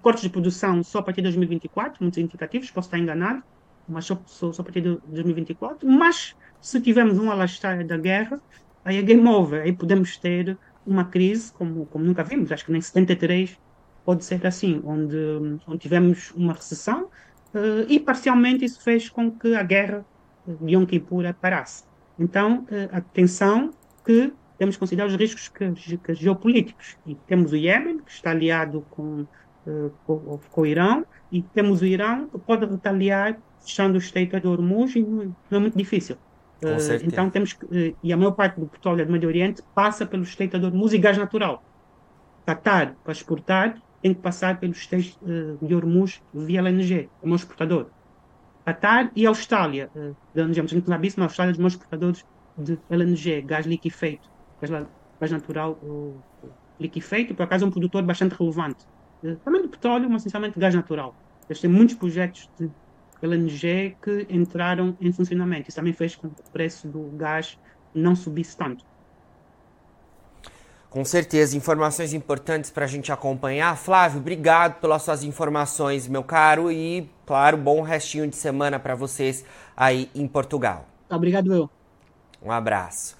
cortes 0.00 0.22
de 0.22 0.30
produção 0.30 0.82
só 0.82 1.00
a 1.00 1.02
partir 1.02 1.20
de 1.20 1.24
2024, 1.24 2.02
muito 2.02 2.14
significativos, 2.14 2.70
posso 2.70 2.88
estar 2.88 2.98
enganado, 2.98 3.42
mas 3.86 4.06
só, 4.06 4.18
só, 4.24 4.50
só 4.54 4.62
a 4.62 4.64
partir 4.64 4.80
de 4.80 4.96
2024. 5.08 5.86
Mas, 5.86 6.34
se 6.62 6.80
tivermos 6.80 7.18
um 7.18 7.30
alastrar 7.30 7.86
da 7.86 7.98
guerra, 7.98 8.40
aí 8.82 8.96
é 8.96 9.02
game 9.02 9.28
over, 9.28 9.60
aí 9.60 9.72
podemos 9.74 10.16
ter 10.16 10.56
uma 10.86 11.04
crise 11.04 11.52
como, 11.52 11.84
como 11.86 12.06
nunca 12.06 12.24
vimos, 12.24 12.50
acho 12.50 12.64
que 12.64 12.72
nem 12.72 12.80
73 12.80 13.58
pode 14.06 14.24
ser 14.24 14.46
assim, 14.46 14.80
onde, 14.84 15.18
onde 15.66 15.78
tivemos 15.78 16.30
uma 16.30 16.52
recessão 16.52 17.06
uh, 17.52 17.84
e 17.88 17.98
parcialmente 17.98 18.64
isso 18.64 18.80
fez 18.80 19.08
com 19.08 19.32
que 19.32 19.54
a 19.56 19.64
guerra 19.64 20.06
de 20.46 20.74
Yom 20.74 20.86
Kippur 20.86 21.24
parasse. 21.34 21.82
Então, 22.16 22.60
uh, 22.70 22.96
atenção 22.96 23.72
que 24.04 24.32
temos 24.56 24.76
que 24.76 24.80
considerar 24.80 25.08
os 25.08 25.16
riscos 25.16 25.48
que, 25.48 25.98
que, 25.98 26.14
geopolíticos. 26.14 26.96
E 27.04 27.16
temos 27.26 27.52
o 27.52 27.56
Iêmen, 27.56 27.98
que 27.98 28.10
está 28.10 28.30
aliado 28.30 28.86
com, 28.90 29.26
uh, 29.66 29.92
com, 30.06 30.38
com, 30.38 30.60
o 30.60 30.66
Irão, 30.66 31.04
e 31.32 31.42
temos 31.42 31.82
o 31.82 31.84
Irão, 31.84 32.28
que 32.28 32.38
pode 32.38 32.64
retaliar 32.64 33.36
fechando 33.60 33.96
o 33.96 33.98
Estreito 33.98 34.38
de 34.40 34.46
Hormuz, 34.46 34.94
e 34.94 35.02
não 35.02 35.34
é 35.50 35.58
muito 35.58 35.76
difícil. 35.76 36.16
Então 37.04 37.28
temos 37.28 37.52
que, 37.52 37.94
e 38.02 38.12
a 38.12 38.16
maior 38.16 38.32
parte 38.32 38.58
do 38.58 38.66
petróleo 38.66 39.04
do 39.04 39.12
Médio 39.12 39.28
Oriente 39.28 39.62
passa 39.74 40.06
pelo 40.06 40.22
Estreito 40.22 40.58
de 40.58 40.64
Hormuz 40.64 40.94
e 40.94 40.98
gás 40.98 41.18
natural. 41.18 41.62
Qatar, 42.46 42.96
para 43.02 43.12
exportar, 43.12 43.82
tem 44.06 44.14
que 44.14 44.20
passar 44.20 44.60
pelos 44.60 44.86
uh, 44.86 45.66
de 45.66 45.74
Hormuz 45.74 46.22
via 46.32 46.60
LNG, 46.60 47.08
como 47.20 47.34
exportador. 47.34 47.90
Qatar 48.64 49.10
e 49.16 49.26
Austrália, 49.26 49.90
uh, 49.96 50.16
de 50.32 50.54
gente 50.54 50.76
não 50.76 50.84
sabe 50.84 51.08
isso, 51.08 51.18
mas 51.18 51.24
a 51.24 51.30
Austrália 51.30 51.50
é 51.50 51.52
dos 51.52 51.58
maiores 51.58 51.74
exportadores 51.74 52.24
de 52.56 52.78
LNG, 52.88 53.42
gás 53.42 53.66
liquefeito, 53.66 54.30
gás, 54.60 54.86
gás 55.20 55.32
natural 55.32 55.72
uh, 55.82 56.22
liquefeito, 56.78 57.34
por 57.34 57.42
acaso 57.42 57.64
é 57.64 57.68
um 57.68 57.70
produtor 57.72 58.04
bastante 58.04 58.36
relevante. 58.36 58.86
Uh, 59.24 59.34
também 59.44 59.62
de 59.62 59.68
petróleo, 59.68 60.08
mas 60.08 60.22
essencialmente 60.22 60.56
gás 60.56 60.72
natural. 60.72 61.16
Eles 61.48 61.60
têm 61.60 61.70
muitos 61.70 61.96
projetos 61.96 62.48
de 62.56 62.70
LNG 63.20 63.96
que 64.00 64.26
entraram 64.30 64.96
em 65.00 65.12
funcionamento. 65.12 65.68
Isso 65.68 65.76
também 65.76 65.92
fez 65.92 66.14
com 66.14 66.30
que 66.30 66.40
o 66.40 66.50
preço 66.52 66.86
do 66.88 67.10
gás 67.16 67.58
não 67.92 68.14
subisse 68.14 68.56
tanto. 68.56 68.84
Com 70.96 71.04
certeza, 71.04 71.54
informações 71.54 72.14
importantes 72.14 72.70
para 72.70 72.86
a 72.86 72.88
gente 72.88 73.12
acompanhar. 73.12 73.76
Flávio, 73.76 74.18
obrigado 74.18 74.80
pelas 74.80 75.02
suas 75.02 75.22
informações, 75.22 76.08
meu 76.08 76.24
caro, 76.24 76.72
e, 76.72 77.06
claro, 77.26 77.58
bom 77.58 77.82
restinho 77.82 78.26
de 78.26 78.34
semana 78.34 78.78
para 78.78 78.94
vocês 78.94 79.44
aí 79.76 80.08
em 80.14 80.26
Portugal. 80.26 80.86
Obrigado, 81.10 81.52
eu. 81.52 81.68
Um 82.42 82.50
abraço. 82.50 83.14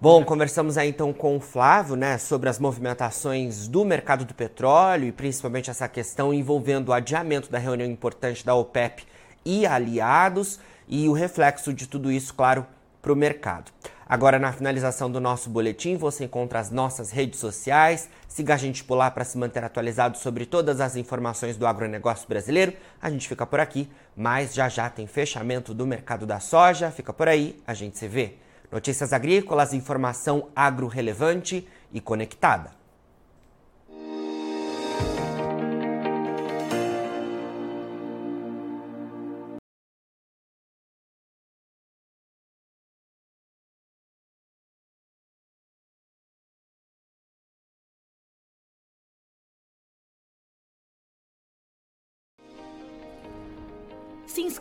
Bom, 0.00 0.24
conversamos 0.24 0.76
aí 0.76 0.88
então 0.88 1.12
com 1.12 1.36
o 1.36 1.40
Flávio, 1.40 1.94
né, 1.94 2.18
sobre 2.18 2.48
as 2.48 2.58
movimentações 2.58 3.68
do 3.68 3.84
mercado 3.84 4.24
do 4.24 4.34
petróleo 4.34 5.04
e 5.04 5.12
principalmente 5.12 5.70
essa 5.70 5.86
questão 5.86 6.34
envolvendo 6.34 6.88
o 6.88 6.92
adiamento 6.92 7.48
da 7.48 7.58
reunião 7.58 7.88
importante 7.88 8.44
da 8.44 8.56
OPEP 8.56 9.06
e 9.44 9.64
aliados 9.64 10.58
e 10.88 11.08
o 11.08 11.12
reflexo 11.12 11.72
de 11.72 11.86
tudo 11.86 12.10
isso, 12.10 12.34
claro, 12.34 12.66
para 13.00 13.12
o 13.12 13.16
mercado. 13.16 13.70
Agora, 14.12 14.38
na 14.38 14.52
finalização 14.52 15.10
do 15.10 15.18
nosso 15.18 15.48
boletim, 15.48 15.96
você 15.96 16.24
encontra 16.24 16.60
as 16.60 16.70
nossas 16.70 17.10
redes 17.10 17.40
sociais. 17.40 18.10
Siga 18.28 18.52
a 18.52 18.56
gente 18.58 18.84
por 18.84 18.94
lá 18.94 19.10
para 19.10 19.24
se 19.24 19.38
manter 19.38 19.64
atualizado 19.64 20.18
sobre 20.18 20.44
todas 20.44 20.82
as 20.82 20.96
informações 20.96 21.56
do 21.56 21.66
agronegócio 21.66 22.28
brasileiro. 22.28 22.74
A 23.00 23.08
gente 23.08 23.26
fica 23.26 23.46
por 23.46 23.58
aqui, 23.58 23.88
mas 24.14 24.52
já 24.52 24.68
já 24.68 24.90
tem 24.90 25.06
fechamento 25.06 25.72
do 25.72 25.86
mercado 25.86 26.26
da 26.26 26.40
soja. 26.40 26.90
Fica 26.90 27.10
por 27.10 27.26
aí, 27.26 27.58
a 27.66 27.72
gente 27.72 27.96
se 27.96 28.06
vê. 28.06 28.34
Notícias 28.70 29.14
agrícolas, 29.14 29.72
informação 29.72 30.50
agro 30.54 30.88
relevante 30.88 31.66
e 31.90 31.98
conectada. 31.98 32.81